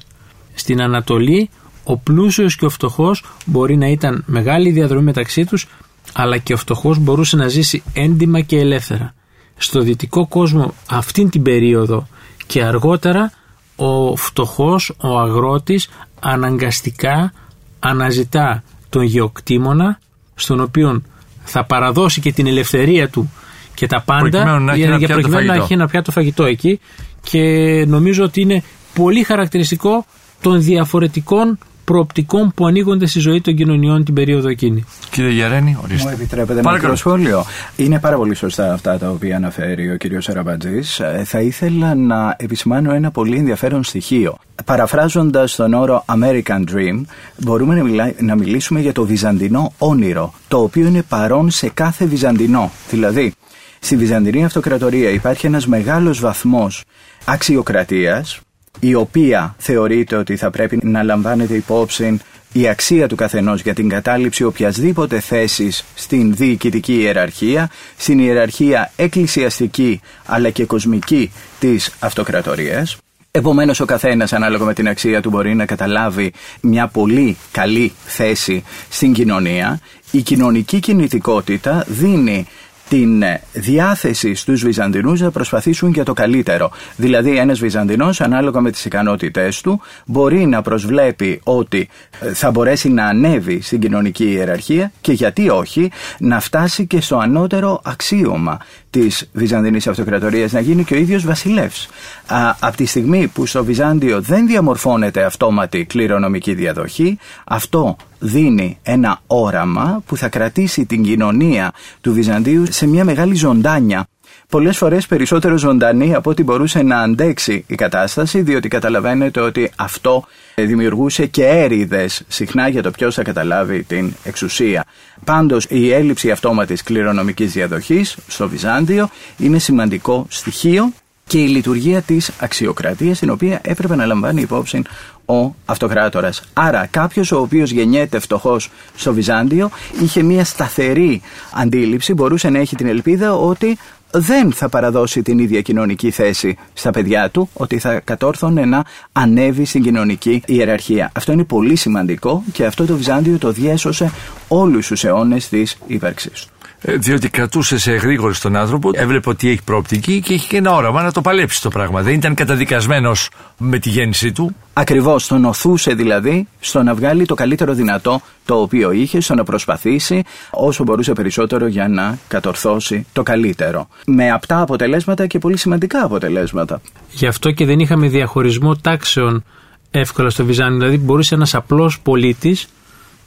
[0.54, 1.50] Στην Ανατολή,
[1.84, 5.68] ο πλούσιος και ο φτωχός μπορεί να ήταν μεγάλη διαδρομή μεταξύ τους,
[6.12, 9.14] αλλά και ο φτωχός μπορούσε να ζήσει έντιμα και ελεύθερα.
[9.56, 12.08] Στο δυτικό κόσμο αυτήν την περίοδο
[12.46, 13.32] και αργότερα
[13.76, 15.88] ο φτωχός, ο αγρότης
[16.20, 17.32] αναγκαστικά
[17.80, 19.98] αναζητά τον γεωκτήμονα
[20.34, 21.02] στον οποίο
[21.44, 23.32] θα παραδώσει και την ελευθερία του
[23.74, 25.64] και τα πάντα Προκειμένου να έχει για, ένα για πιάτο προκειμένου να φαγητό.
[25.64, 26.80] έχει ένα πιάτο φαγητό εκεί
[27.22, 27.40] και
[27.88, 28.62] νομίζω ότι είναι
[28.94, 30.04] πολύ χαρακτηριστικό
[30.40, 34.84] των διαφορετικών προοπτικών που ανοίγονται στη ζωή των κοινωνιών την περίοδο εκείνη.
[35.10, 36.12] Κύριε Γερένη, Μου ορίστε.
[36.12, 36.92] επιτρέπετε ένα Παρακαλώ.
[36.92, 37.44] μικρό σχόλιο.
[37.76, 41.00] Είναι πάρα πολύ σωστά αυτά τα οποία αναφέρει ο κύριος Αραμπατζής.
[41.00, 44.38] Ε, Θα ήθελα να επισημάνω ένα πολύ ενδιαφέρον στοιχείο.
[44.64, 47.00] Παραφράζοντας τον όρο American Dream,
[47.36, 52.04] μπορούμε να, μιλά- να μιλήσουμε για το βυζαντινό όνειρο, το οποίο είναι παρόν σε κάθε
[52.06, 52.70] βυζαντινό.
[52.90, 53.32] Δηλαδή,
[53.80, 56.84] στη Βυζαντινή Αυτοκρατορία υπάρχει ένας μεγάλος βαθμός
[57.24, 58.40] αξιοκρατίας,
[58.80, 62.20] η οποία θεωρείται ότι θα πρέπει να λαμβάνεται υπόψη
[62.52, 70.00] η αξία του καθενός για την κατάληψη οποιασδήποτε θέσης στην διοικητική ιεραρχία, στην ιεραρχία εκκλησιαστική
[70.26, 72.96] αλλά και κοσμική της αυτοκρατορίας.
[73.30, 78.64] Επομένως ο καθένας ανάλογα με την αξία του μπορεί να καταλάβει μια πολύ καλή θέση
[78.88, 79.80] στην κοινωνία.
[80.10, 82.46] Η κοινωνική κινητικότητα δίνει
[82.88, 86.70] την ε, διάθεση στους Βυζαντινούς να προσπαθήσουν για το καλύτερο.
[86.96, 91.88] Δηλαδή ένας Βυζαντινός ανάλογα με τις ικανότητές του μπορεί να προσβλέπει ότι
[92.20, 97.16] ε, θα μπορέσει να ανέβει στην κοινωνική ιεραρχία και γιατί όχι να φτάσει και στο
[97.16, 98.58] ανώτερο αξίωμα
[99.00, 101.88] της Βυζαντινής Αυτοκρατορίας να γίνει και ο ίδιος βασιλεύς.
[102.26, 109.20] Α, από τη στιγμή που στο Βυζάντιο δεν διαμορφώνεται αυτόματη κληρονομική διαδοχή, αυτό δίνει ένα
[109.26, 114.06] όραμα που θα κρατήσει την κοινωνία του Βυζαντίου σε μια μεγάλη ζωντάνια.
[114.48, 120.24] Πολλές φορές περισσότερο ζωντανή από ό,τι μπορούσε να αντέξει η κατάσταση, διότι καταλαβαίνετε ότι αυτό
[120.54, 124.84] δημιουργούσε και έρηδες συχνά για το ποιος θα καταλάβει την εξουσία.
[125.24, 130.92] Πάντως η έλλειψη αυτόματης κληρονομικής διαδοχής στο Βυζάντιο είναι σημαντικό στοιχείο
[131.26, 134.82] και η λειτουργία της αξιοκρατίας την οποία έπρεπε να λαμβάνει υπόψη
[135.26, 136.42] ο αυτοκράτορας.
[136.52, 139.70] Άρα κάποιος ο οποίος γεννιέται φτωχός στο Βυζάντιο
[140.02, 141.22] είχε μια σταθερή
[141.54, 143.78] αντίληψη, μπορούσε να έχει την ελπίδα ότι
[144.10, 149.64] δεν θα παραδώσει την ίδια κοινωνική θέση στα παιδιά του, ότι θα κατόρθωνε να ανέβει
[149.64, 151.10] στην κοινωνική ιεραρχία.
[151.14, 154.12] Αυτό είναι πολύ σημαντικό και αυτό το Βυζάντιο το διέσωσε
[154.48, 156.50] όλους τους αιώνες της ύπαρξης του.
[156.50, 160.74] Ε, Διότι κρατούσε σε γρήγορη τον άνθρωπο, έβλεπε ότι έχει προοπτική και έχει και ένα
[160.74, 162.02] όραμα να το παλέψει το πράγμα.
[162.02, 164.56] Δεν ήταν καταδικασμένος με τη γέννησή του.
[164.72, 169.44] Ακριβώς, τον οθούσε δηλαδή στο να βγάλει το καλύτερο δυνατό το οποίο είχε, στο να
[169.44, 173.88] προσπαθήσει όσο μπορούσε περισσότερο για να κατορθώσει το καλύτερο.
[174.06, 176.80] Με απτά αποτελέσματα και πολύ σημαντικά αποτελέσματα.
[177.10, 179.44] Γι' αυτό και δεν είχαμε διαχωρισμό τάξεων
[179.90, 180.78] εύκολα στο Βυζάνιο.
[180.78, 182.68] Δηλαδή μπορούσε ένας απλός πολίτης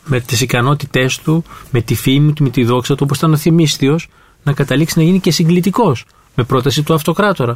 [0.06, 3.38] με τις ικανότητές του, με τη φήμη του, με τη δόξα του, όπως ήταν ο
[3.38, 4.10] Θυμίστιος,
[4.44, 7.56] να καταλήξει να γίνει και συγκλητικός με πρόταση του αυτοκράτορα.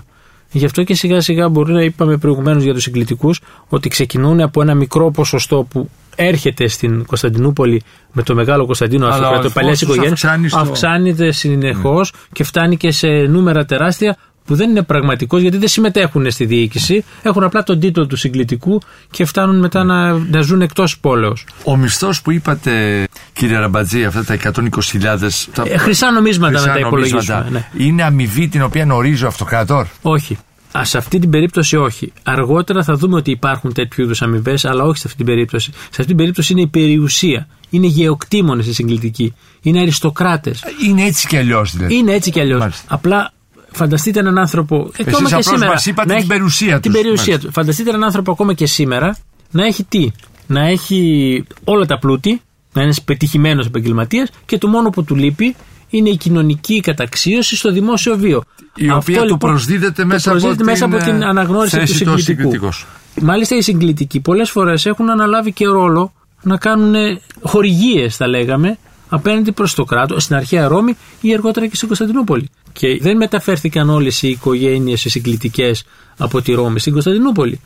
[0.51, 3.39] Γι' αυτό και σιγά σιγά μπορεί να είπαμε προηγουμένως για τους συγκλητικούς
[3.69, 7.81] ότι ξεκινούν από ένα μικρό ποσοστό που έρχεται στην Κωνσταντινούπολη
[8.11, 10.11] με το μεγάλο Κωνσταντίνο Αλλά ο Αυτοκράτο, αριθμός παλιές τους οικογένειες.
[10.23, 15.57] αυξάνεις στο- Αυξάνεται συνεχώς και φτάνει και σε νούμερα τεράστια που δεν είναι πραγματικός γιατί
[15.57, 17.03] δεν συμμετέχουν στη διοίκηση.
[17.21, 18.81] Έχουν απλά τον τίτλο του συγκλητικού
[19.11, 21.45] και φτάνουν μετά να, να ζουν εκτός πόλεως.
[21.63, 25.47] Ο μισθός που είπατε, κύριε Ραμπατζή, αυτά τα 120.000.
[25.53, 27.85] τα- Ε, χρυσά νομίσματα χρυσά να τα νομίσματα, υπολογίσουμε, ναι.
[27.85, 29.85] Είναι αμοιβή την οποία ορίζει ο αυτοκράτορ.
[30.01, 30.37] Όχι.
[30.77, 32.13] Α, σε αυτή την περίπτωση όχι.
[32.23, 35.71] Αργότερα θα δούμε ότι υπάρχουν τέτοιου είδους αμοιβές, αλλά όχι σε αυτή την περίπτωση.
[35.71, 37.47] Σε αυτή την περίπτωση είναι η περιουσία.
[37.69, 39.33] Είναι γεωκτήμονες οι συγκλητικοί.
[39.61, 40.63] Είναι αριστοκράτες.
[40.87, 41.95] Είναι έτσι κι αλλιώς δηλαδή.
[41.95, 42.59] Είναι έτσι κι αλλιώς.
[42.59, 42.93] Μάλιστα.
[42.93, 43.31] Απλά
[43.73, 44.75] Φανταστείτε έναν άνθρωπο.
[44.75, 45.71] Ακόμα Εσείς και απλώς σήμερα.
[45.71, 47.01] μας είπατε να την έχει- περιουσία Την τους.
[47.01, 47.47] περιουσία Μάλιστα.
[47.47, 47.53] του.
[47.53, 49.17] Φανταστείτε έναν άνθρωπο ακόμα και σήμερα
[49.51, 50.11] να έχει τι;
[50.47, 52.41] Να έχει όλα τα πλούτη,
[52.73, 55.55] να είναι πετυχημένος επαγγελματίας και το μόνο που του λείπει
[55.89, 58.43] είναι η κοινωνική καταξίωση στο δημόσιο βίο.
[58.75, 61.87] Η οποία του προσδίδεται του μέσα από προσδίδεται μέσα την, από την ε, αναγνώριση του
[61.87, 62.49] θέση του ως συγκλητικού.
[62.51, 62.85] συγκλητικός.
[63.21, 66.93] Μάλιστα οι συγκλητικοί πολλές φορές έχουν αναλάβει και ρόλο να κάνουν
[67.41, 68.77] χορηγίες θα λέγαμε
[69.09, 72.49] απέναντι προς το κράτος στην αρχαία Ρώμη ή αργότερα και στην Κωνσταντινούπολη.
[72.73, 75.83] Και δεν μεταφέρθηκαν όλες οι οικογένειες οι συγκλητικές
[76.17, 77.61] από τη Ρώμη στην Κωνσταντινούπολη.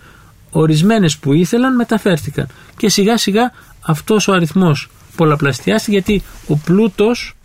[0.52, 2.48] Ορισμένες που ήθελαν μεταφέρθηκαν.
[2.78, 3.52] Και σιγά σιγά
[3.82, 7.36] αυτός ο αριθμός πολλαπλασιάστηκε γιατί ο πλούτος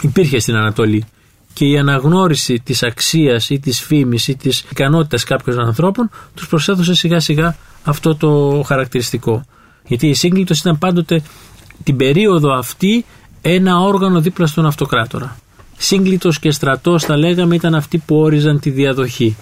[0.00, 1.04] υπήρχε στην Ανατολή
[1.52, 6.94] και η αναγνώριση της αξίας ή της φήμης ή της ικανότητας κάποιων ανθρώπων τους προσέδωσε
[6.94, 9.44] σιγά σιγά αυτό το χαρακτηριστικό.
[9.86, 11.22] Γιατί η σύγκλητος ήταν πάντοτε
[11.84, 13.04] την περίοδο αυτή
[13.42, 15.36] ένα όργανο δίπλα στον αυτοκράτορα.
[15.78, 19.36] Σύγκλητος και στρατός θα λέγαμε ήταν αυτοί που όριζαν τη διαδοχή.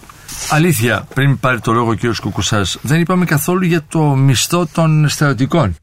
[0.50, 2.20] Αλήθεια, πριν πάρει το λόγο ο κ.
[2.20, 5.76] Κουκουσάς, δεν είπαμε καθόλου για το μισθό των στρατιωτικών.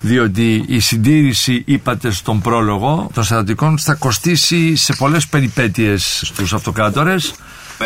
[0.00, 7.34] Διότι η συντήρηση, είπατε στον πρόλογο, των στρατιωτικών θα κοστίσει σε πολλές περιπέτειες στους αυτοκράτορες.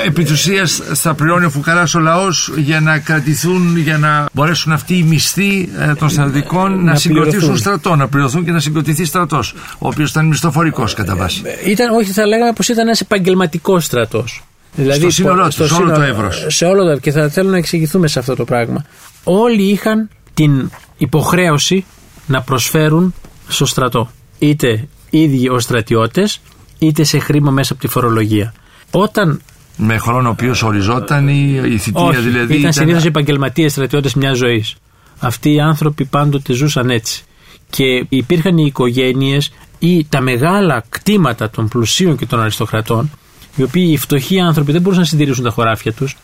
[0.02, 4.72] Επί της ουσίας θα πληρώνει ο φουκαράς ο λαός για να κρατηθούν, για να μπορέσουν
[4.72, 7.56] αυτοί οι μισθοί ε, των στρατιωτικών να, να συγκροτήσουν πληρωθούν.
[7.56, 11.42] στρατό, να πληρωθούν και να συγκροτηθεί στρατός, ο οποίος ήταν μισθοφορικός κατά βάση.
[11.66, 14.42] Ήταν, όχι, θα λέγαμε πως ήταν ένας επαγγελματικός στρατός.
[14.74, 16.44] Δηλαδή, Στο σύνολό του, σε όλο το εύρος.
[16.48, 18.84] Σε όλο το Και θα θέλω να εξηγηθούμε σε αυτό το πράγμα.
[19.24, 21.84] Όλοι είχαν την υποχρέωση
[22.26, 23.14] να προσφέρουν
[23.48, 24.10] στο στρατό.
[24.38, 26.40] Είτε ίδιοι ως στρατιώτες,
[26.78, 28.54] είτε σε χρήμα μέσα από τη φορολογία.
[28.90, 29.40] Όταν.
[29.76, 32.56] Με χρόνο ο οποίος οριζόταν η, η θητεία Όχι, δηλαδή.
[32.56, 34.74] ήταν συνήθως επαγγελματίες στρατιώτες μιας ζωής.
[35.18, 37.24] Αυτοί οι άνθρωποι πάντοτε ζούσαν έτσι.
[37.70, 43.10] Και υπήρχαν οι οικογένειες ή τα μεγάλα κτήματα των πλουσίων και των αριστοκρατών,
[43.56, 46.16] οι οποίοι οι φτωχοί άνθρωποι δεν μπορούσαν να συντηρήσουν τα χωράφια τους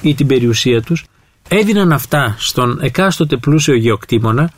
[0.00, 1.04] ή την περιουσία τους,
[1.48, 4.50] έδιναν αυτά στον εκάστοτε πλούσιο γεωκτήμονα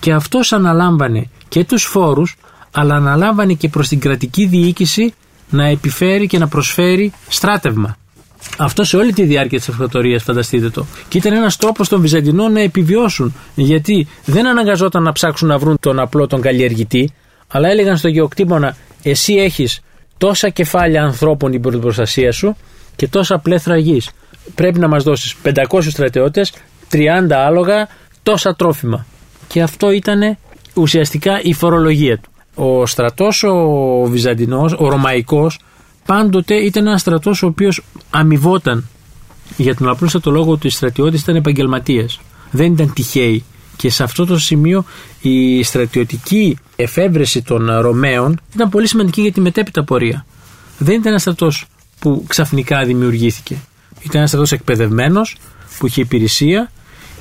[0.00, 2.36] και αυτός αναλάμβανε και τους φόρους
[2.70, 5.14] αλλά αναλάμβανε και προς την κρατική διοίκηση
[5.52, 7.96] να επιφέρει και να προσφέρει στράτευμα.
[8.58, 10.86] Αυτό σε όλη τη διάρκεια της αυτοκρατορίας, φανταστείτε το.
[11.08, 13.34] Και ήταν ένας τρόπος των Βυζαντινών να επιβιώσουν.
[13.54, 17.12] Γιατί δεν αναγκαζόταν να ψάξουν να βρουν τον απλό τον καλλιεργητή,
[17.48, 19.80] αλλά έλεγαν στο γεωκτήμονα, εσύ έχεις
[20.18, 22.56] τόσα κεφάλια ανθρώπων υπό την προστασία σου
[22.96, 24.10] και τόσα πλέθρα γης.
[24.54, 26.52] Πρέπει να μας δώσεις 500 στρατιώτες,
[26.90, 27.88] 30 άλογα,
[28.22, 29.06] τόσα τρόφιμα.
[29.48, 30.36] Και αυτό ήταν
[30.74, 32.31] ουσιαστικά η φορολογία του.
[32.54, 33.56] Ο στρατός ο
[34.06, 35.58] Βυζαντινός, ο Ρωμαϊκός,
[36.06, 38.88] πάντοτε ήταν ένας στρατός ο οποίος αμοιβόταν
[39.56, 42.20] για τον απλούστατο λόγο ότι οι στρατιώτες ήταν επαγγελματίες.
[42.50, 43.44] Δεν ήταν τυχαίοι.
[43.76, 44.84] Και σε αυτό το σημείο
[45.20, 50.26] η στρατιωτική εφεύρεση των Ρωμαίων ήταν πολύ σημαντική για τη μετέπειτα πορεία.
[50.78, 51.66] Δεν ήταν ένας στρατός
[51.98, 53.56] που ξαφνικά δημιουργήθηκε.
[54.00, 55.36] Ήταν ένας στρατός εκπαιδευμένος
[55.78, 56.70] που είχε υπηρεσία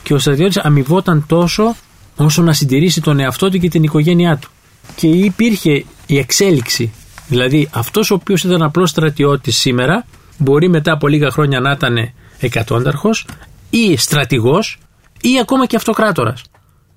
[0.04, 1.76] και ο στρατιώτης αμοιβόταν τόσο
[2.16, 4.50] όσο να συντηρήσει τον εαυτό του και την οικογένειά του.
[4.96, 6.94] Και υπήρχε η εξέλιξη.
[7.28, 10.06] Δηλαδή αυτός ο οποίος ήταν απλός στρατιώτης σήμερα
[10.38, 11.96] μπορεί μετά από λίγα χρόνια να ήταν
[12.40, 13.26] εκατόνταρχος
[13.70, 14.78] ή στρατηγός
[15.22, 16.42] ή ακόμα και αυτοκράτορας.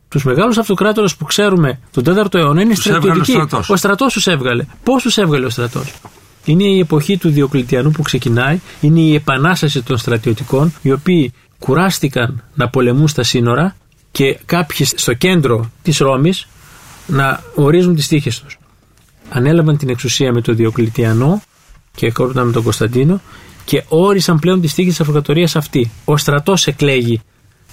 [0.09, 3.33] Τους μεγάλους αυτοκράτορες που ξέρουμε τον 4ο αιώνα είναι Τους έβγαλε ο στρατιωτικοί.
[3.33, 3.71] στρατός.
[3.71, 4.65] Ο στρατός τους έβγαλε.
[4.83, 5.93] Πώς τους έβγαλε ο στρατός;
[6.45, 12.43] Είναι η εποχή του Διοκλητιανού που ξεκινάει, είναι η επανάσταση των στρατιωτικών, οι οποίοι κουράστηκαν
[12.55, 13.77] να πολεμούν στα σύνορα
[14.11, 16.47] και κάποιοι στο κέντρο της Ρώμης
[17.07, 18.59] να ορίζουν τις τύχε τους.
[19.31, 21.43] Ανέλαβαν την εξουσία με τον Διοκλητιανό
[21.95, 23.21] και κόρπταν με τον Κωνσταντίνο
[23.65, 25.91] και όρισαν πλέον τις τύχε της αυτοκρατορία αυτή.
[26.05, 27.21] Ο στρατός εκλέγει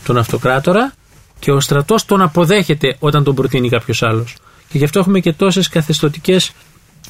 [0.05, 0.93] τον αυτοκράτορα
[1.39, 4.35] και ο στρατός τον αποδέχεται όταν τον προτείνει κάποιος άλλος.
[4.69, 6.51] Και γι' αυτό έχουμε και τόσες καθεστωτικές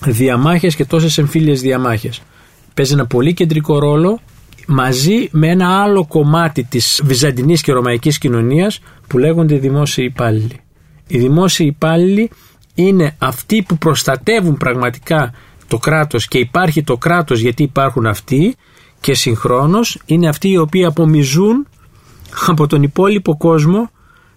[0.05, 2.21] διαμάχες και τόσες εμφύλιες διαμάχες.
[2.73, 4.19] Παίζει ένα πολύ κεντρικό ρόλο
[4.67, 10.59] μαζί με ένα άλλο κομμάτι της βυζαντινής και ρωμαϊκής κοινωνίας που λέγονται οι δημόσιοι υπάλληλοι.
[11.13, 12.29] Οι δημόσιοι υπάλληλοι
[12.75, 15.33] είναι αυτοί που προστατεύουν πραγματικά
[15.67, 18.55] το κράτος και υπάρχει το κράτος γιατί υπάρχουν αυτοί
[18.99, 21.67] και συγχρόνως είναι αυτοί οι οποίοι απομιζούν
[22.47, 23.89] από τον υπόλοιπο κόσμο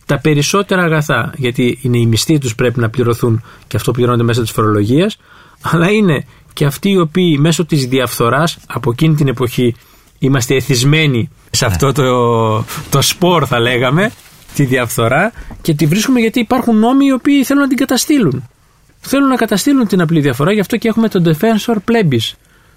[0.06, 1.32] τα περισσότερα αγαθά.
[1.36, 5.16] Γιατί είναι οι μισθοί τους πρέπει να πληρωθούν και αυτό πληρώνεται μέσα της φορολογίας
[5.60, 9.74] αλλά είναι και αυτοί οι οποίοι μέσω της διαφθοράς από εκείνη την εποχή
[10.18, 14.10] είμαστε εθισμένοι σε αυτό το, το σπορ θα λέγαμε
[14.54, 15.32] τη διαφθορά
[15.62, 18.48] και τη βρίσκουμε γιατί υπάρχουν νόμοι οι οποίοι θέλουν να την καταστήλουν.
[19.00, 22.32] Θέλουν να καταστήλουν την απλή διαφορά, γι' αυτό και έχουμε τον defensor plebis,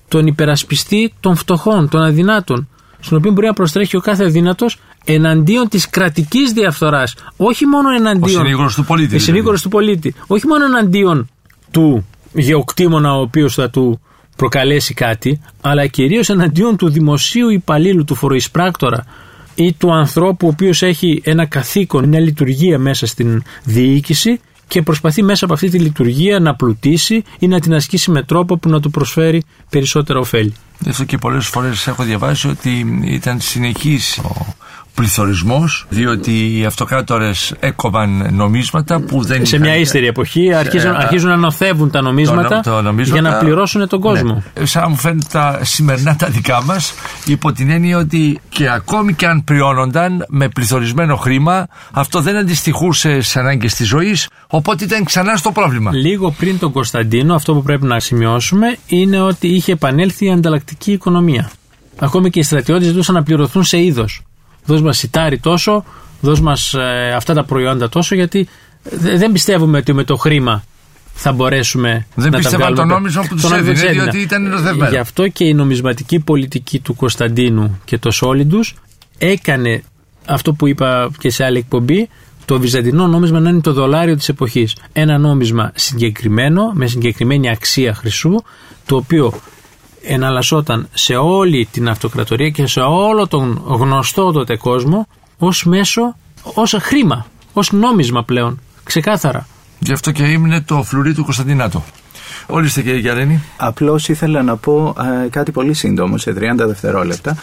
[0.07, 2.67] τον υπερασπιστή των φτωχών, των αδυνάτων,
[2.99, 8.39] στον οποίο μπορεί να προστρέχει ο κάθε αδύνατος εναντίον της κρατικής διαφθοράς, όχι μόνο εναντίον...
[8.39, 9.05] Ο συνήγορος του πολίτη.
[9.05, 9.25] Ο δηλαδή.
[9.25, 10.15] συνήγορος του πολίτη.
[10.27, 11.29] Όχι μόνο εναντίον
[11.71, 13.99] του γεωκτήμονα ο οποίος θα του
[14.35, 19.05] προκαλέσει κάτι, αλλά κυρίως εναντίον του δημοσίου υπαλλήλου, του φοροεισπράκτορα
[19.57, 25.23] ή του ανθρώπου ο οποίος έχει ένα καθήκον, μια λειτουργία μέσα στην διοίκηση και προσπαθεί
[25.23, 28.79] μέσα από αυτή τη λειτουργία να πλουτίσει ή να την ασκήσει με τρόπο που να
[28.79, 30.53] του προσφέρει περισσότερα ωφέλη.
[30.79, 34.55] Γι' αυτό και πολλές φορές έχω διαβάσει ότι ήταν συνεχής ο
[34.97, 39.67] πληθωρισμός διότι οι αυτοκράτορες έκοβαν νομίσματα που δεν Σε είχαν...
[39.67, 43.87] μια ύστερη εποχή αρχίζουν, Ε, αρχίζουν να νοθεύουν τα νομίσματα, το νομίσματα- για να πληρώσουν
[43.87, 44.43] τον κόσμο.
[44.59, 44.65] Ναι.
[44.65, 46.93] Σαν να μου φαίνεται τα σημερινά τα δικά μας,
[47.25, 53.09] υπό την έννοια ότι και ακόμη και αν πριώνονταν με πληθωρισμένο χρήμα, αυτό δεν αντιστοιχούσε
[53.21, 55.91] στις ανάγκες της ζωής, οπότε ήταν ξανά στο πρόβλημα.
[55.93, 60.91] Λίγο πριν τον Κωνσταντίνο, αυτό που πρέπει να σημειώσουμε είναι ότι είχε επανέλθει η ανταλλακτική
[60.91, 61.51] οικονομία.
[61.99, 64.21] Ακόμη και οι στρατιώτες ζητούσαν να πληρωθούν σε είδος.
[64.67, 65.83] Δώσ' μας σιτάρι τόσο,
[66.21, 66.75] δώσ' μας
[67.15, 68.47] αυτά τα προϊόντα τόσο, γιατί
[68.83, 70.63] δε- δεν πιστεύουμε ότι με το χρήμα
[71.13, 72.99] θα μπορέσουμε Δεν να τα πίστευαν βγάλουμε το πέρα.
[72.99, 74.89] νόμισμα που τους Το νόμισμα έδινε, τους διότι ήταν νοθευμένο.
[74.89, 78.75] Γι' αυτό και η νομισματική πολιτική του Κωνσταντίνου και το Σόλιντους
[79.17, 79.83] έκανε
[80.27, 82.09] αυτό που είπα και σε άλλη εκπομπή,
[82.45, 84.75] το βυζαντινό νόμισμα να είναι το δολάριο της εποχής.
[84.93, 88.35] Ένα νόμισμα συγκεκριμένο, με συγκεκριμένη αξία χρυσού,
[88.85, 89.33] το οποίο
[90.01, 96.75] εναλλασσόταν σε όλη την αυτοκρατορία και σε όλο τον γνωστό τότε κόσμο ως μέσο, ως
[96.79, 99.47] χρήμα, ως νόμισμα πλέον, ξεκάθαρα.
[99.79, 101.83] Γι' αυτό και ήμουν το φλουρί του Κωνσταντινάτο.
[102.49, 103.43] Ορίστε κύριε Γιάννη.
[103.57, 104.95] Απλώς ήθελα να πω
[105.25, 107.35] ε, κάτι πολύ σύντομο, σε 30 δευτερόλεπτα,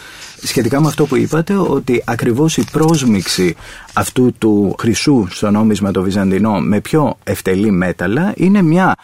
[0.43, 3.55] σχετικά με αυτό που είπατε, ότι ακριβώς η πρόσμιξη
[3.93, 8.95] αυτού του χρυσού στο νόμισμα το βυζαντινό με πιο ευτελή μέταλλα είναι μια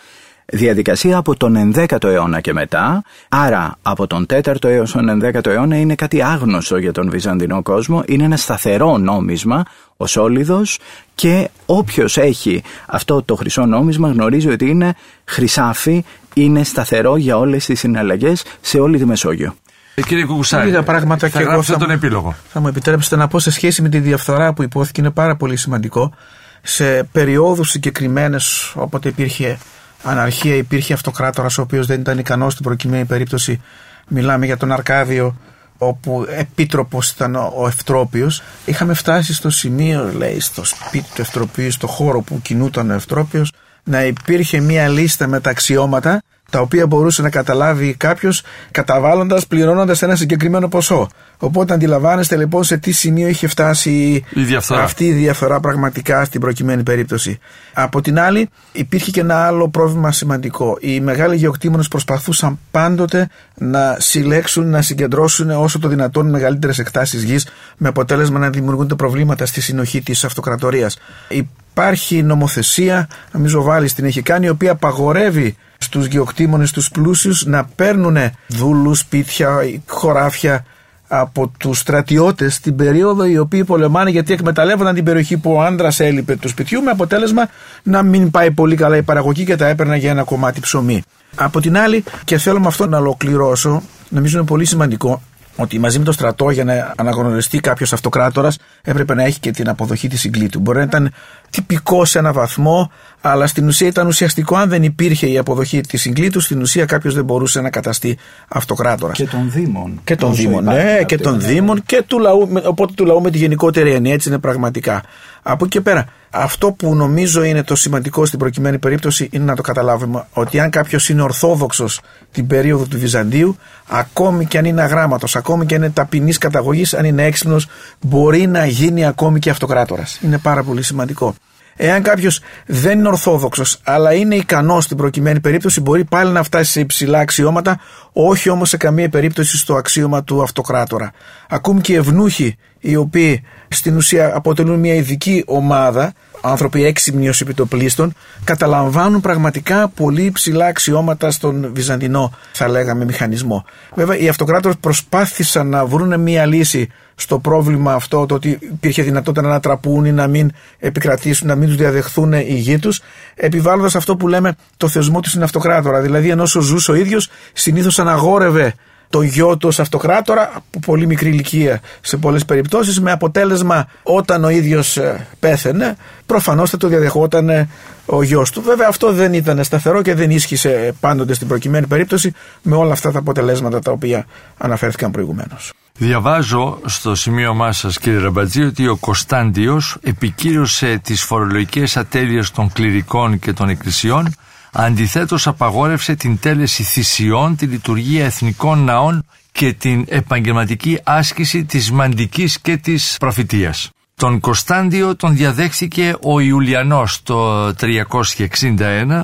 [0.51, 3.03] διαδικασία από τον 11ο αιώνα και μετά.
[3.29, 8.03] Άρα από τον 4ο έως τον 11ο αιώνα είναι κάτι άγνωστο για τον βυζαντινό κόσμο.
[8.05, 9.63] Είναι ένα σταθερό νόμισμα,
[9.97, 10.79] ο σόλιδος
[11.15, 14.93] και όποιος έχει αυτό το χρυσό νόμισμα γνωρίζει ότι είναι
[15.25, 19.55] χρυσάφι, είναι σταθερό για όλες τις συναλλαγές σε όλη τη Μεσόγειο.
[19.95, 22.35] Ε, κύριε Κουκουσάρη, Λίγα πράγματα θα και εγώ γράψετε θα- τον επίλογο.
[22.51, 25.55] Θα μου επιτρέψετε να πω σε σχέση με τη διαφθορά που υπόθηκε είναι πάρα πολύ
[25.55, 26.13] σημαντικό.
[26.61, 29.57] Σε περιόδους συγκεκριμένες όποτε υπήρχε
[30.03, 33.61] αναρχία, υπήρχε αυτοκράτορας ο οποίος δεν ήταν ικανός στην προκειμένη περίπτωση.
[34.07, 35.35] Μιλάμε για τον Αρκάδιο
[35.77, 38.41] όπου επίτροπος ήταν ο ο Ευτρόπιος.
[38.65, 43.51] Είχαμε φτάσει στο σημείο, λέει, στο σπίτι του Ευτροπίου, στο χώρο που κινούταν ο Ευτρόπιος,
[43.83, 46.21] να υπήρχε μία λίστα με τα αξιώματα
[46.51, 51.09] τα οποία μπορούσε να καταλάβει κάποιος καταβάλλοντας, πληρώνοντας ένα συγκεκριμένο ποσό.
[51.37, 54.83] Οπότε αντιλαμβάνεστε λοιπόν σε τι σημείο είχε φτάσει Η διαφθορά.
[54.83, 57.39] αυτή η διαφθορά πραγματικά στην προκειμένη περίπτωση.
[57.73, 60.77] Από την άλλη, υπήρχε και ένα άλλο πρόβλημα σημαντικό.
[60.79, 67.47] Οι μεγάλοι γεωκτήμονες προσπαθούσαν πάντοτε να συλλέξουν, να συγκεντρώσουν όσο το δυνατόν μεγαλύτερες εκτάσεις γης,
[67.77, 70.97] με αποτέλεσμα να δημιουργούνται προβλήματα στη συνοχή της αυτοκρατορίας.
[71.29, 77.65] Υπάρχει νομοθεσία, νομίζω βάλει την έχει κάνει, η οποία απαγορεύει στους γεωκτήμονες, τους πλούσιους να
[77.75, 78.17] παίρνουν
[78.47, 79.49] δούλους, σπίτια,
[79.87, 80.65] χωράφια
[81.07, 85.99] από τους στρατιώτες την περίοδο οι οποίοι πολεμάνε γιατί εκμεταλλεύονταν την περιοχή που ο άντρας
[85.99, 87.49] έλειπε του σπιτιού με αποτέλεσμα
[87.83, 91.01] να μην πάει πολύ καλά η παραγωγή και τα έπαιρνα για ένα κομμάτι ψωμί.
[91.35, 95.21] Από την άλλη, και θέλω με αυτό να ολοκληρώσω, νομίζω είναι πολύ σημαντικό
[95.55, 99.69] ότι μαζί με το στρατό για να αναγνωριστεί κάποιος αυτοκράτορας έπρεπε να έχει και την
[99.69, 100.59] αποδοχή της συγκλήτου.
[100.59, 101.11] Μπορεί να ήταν
[101.51, 102.91] τυπικό σε ένα βαθμό,
[103.21, 104.55] αλλά στην ουσία ήταν ουσιαστικό.
[104.55, 109.13] Αν δεν υπήρχε η αποδοχή της συγκλήτου, στην ουσία κάποιος δεν μπορούσε να καταστεί αυτοκράτορα.
[109.13, 110.01] Και των Δήμων.
[110.03, 112.61] Και των Όσο Δήμων, υπάρχει ναι, αυτή και των η- Δήμων και του λαού, με-
[112.65, 115.03] οπότε του λαού με τη γενικότερη έννοια, έτσι είναι πραγματικά.
[115.43, 119.55] Από εκεί και πέρα, αυτό που νομίζω είναι το σημαντικό στην προκειμένη περίπτωση είναι να
[119.55, 124.81] το καταλάβουμε ότι αν κάποιος είναι ορθόδοξος την περίοδο του Βυζαντίου, ακόμη και αν είναι
[124.81, 127.67] αγράμματος, ακόμη και αν είναι ταπεινής καταγωγής, αν είναι έξυπνος,
[128.01, 130.19] μπορεί να γίνει ακόμη και αυτοκράτορας.
[130.21, 131.35] Είναι πάρα πολύ σημαντικό.
[131.83, 136.71] Εάν κάποιος δεν είναι ορθόδοξος, αλλά είναι ικανός στην προκειμένη περίπτωση, μπορεί πάλι να φτάσει
[136.71, 137.79] σε υψηλά αξιώματα,
[138.13, 141.11] όχι όμως σε καμία περίπτωση στο αξίωμα του αυτοκράτορα.
[141.49, 147.41] Ακόμη και οι ευνούχοι, οι οποίοι στην ουσία αποτελούν μια ειδική ομάδα, άνθρωποι έξυπνοι ως
[147.41, 148.13] επιτοπλίστων,
[148.43, 153.65] καταλαμβάνουν πραγματικά πολύ υψηλά αξιώματα στον βυζαντινό, θα λέγαμε, μηχανισμό.
[153.95, 156.89] Βέβαια, οι αυτοκράτορες προσπάθησαν να βρουν μια λύση
[157.21, 161.67] στο πρόβλημα αυτό, το ότι υπήρχε δυνατότητα να ανατραπούν ή να μην επικρατήσουν, να μην
[161.67, 163.01] τους διαδεχθούν οι γη τους,
[163.35, 166.01] επιβάλλοντας αυτό που λέμε το θεσμό του στην αυτοκράτορα.
[166.01, 168.73] Δηλαδή, ενώ όσο ζούσε ο ίδιος, συνήθως αναγόρευε
[169.09, 174.43] το γιο του ως αυτοκράτορα από πολύ μικρή ηλικία σε πολλές περιπτώσεις με αποτέλεσμα όταν
[174.43, 175.95] ο ίδιος ε, πέθαινε
[176.25, 177.69] προφανώς θα το διαδεχόταν ε,
[178.05, 178.61] ο γιος του.
[178.61, 183.11] Βέβαια αυτό δεν ήταν σταθερό και δεν ίσχυσε πάντοτε στην προκειμένη περίπτωση με όλα αυτά
[183.11, 184.25] τα αποτελέσματα τα οποία
[184.57, 185.73] αναφέρθηκαν προηγουμένως.
[186.01, 193.39] Διαβάζω στο σημείωμά σας κύριε Ραμπατζή ότι ο Κωνσταντιος επικύρωσε τις φορολογικές ατέλειες των κληρικών
[193.39, 194.33] και των εκκλησιών
[194.71, 202.59] Αντιθέτως απαγόρευσε την τέλεση θυσιών, τη λειτουργία εθνικών ναών και την επαγγελματική άσκηση της μαντικής
[202.59, 203.89] και της προφητείας.
[204.15, 209.21] Τον Κωνσταντιο τον διαδέχθηκε ο Ιουλιανός το 361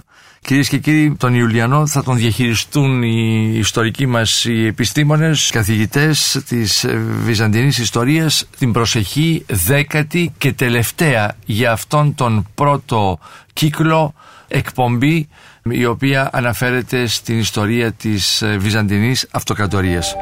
[0.48, 6.86] Κυρίες και κύριοι, τον Ιουλιανό θα τον διαχειριστούν οι ιστορικοί μας οι επιστήμονες, καθηγητές της
[7.24, 13.20] Βυζαντινής Ιστορίας, την προσεχή δέκατη και τελευταία για αυτόν τον πρώτο
[13.54, 14.14] κύκλο
[14.48, 15.28] εκπομπή
[15.64, 20.16] η οποία αναφέρεται στην ιστορία της Βυζαντινής Αυτοκρατορίας.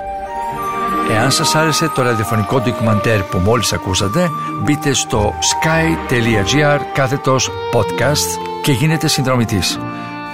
[1.12, 4.30] Εάν σας άρεσε το ραδιοφωνικό ντοκιμαντέρ που μόλις ακούσατε,
[4.64, 9.80] μπείτε στο sky.gr κάθετος podcast και γίνετε συνδρομητής.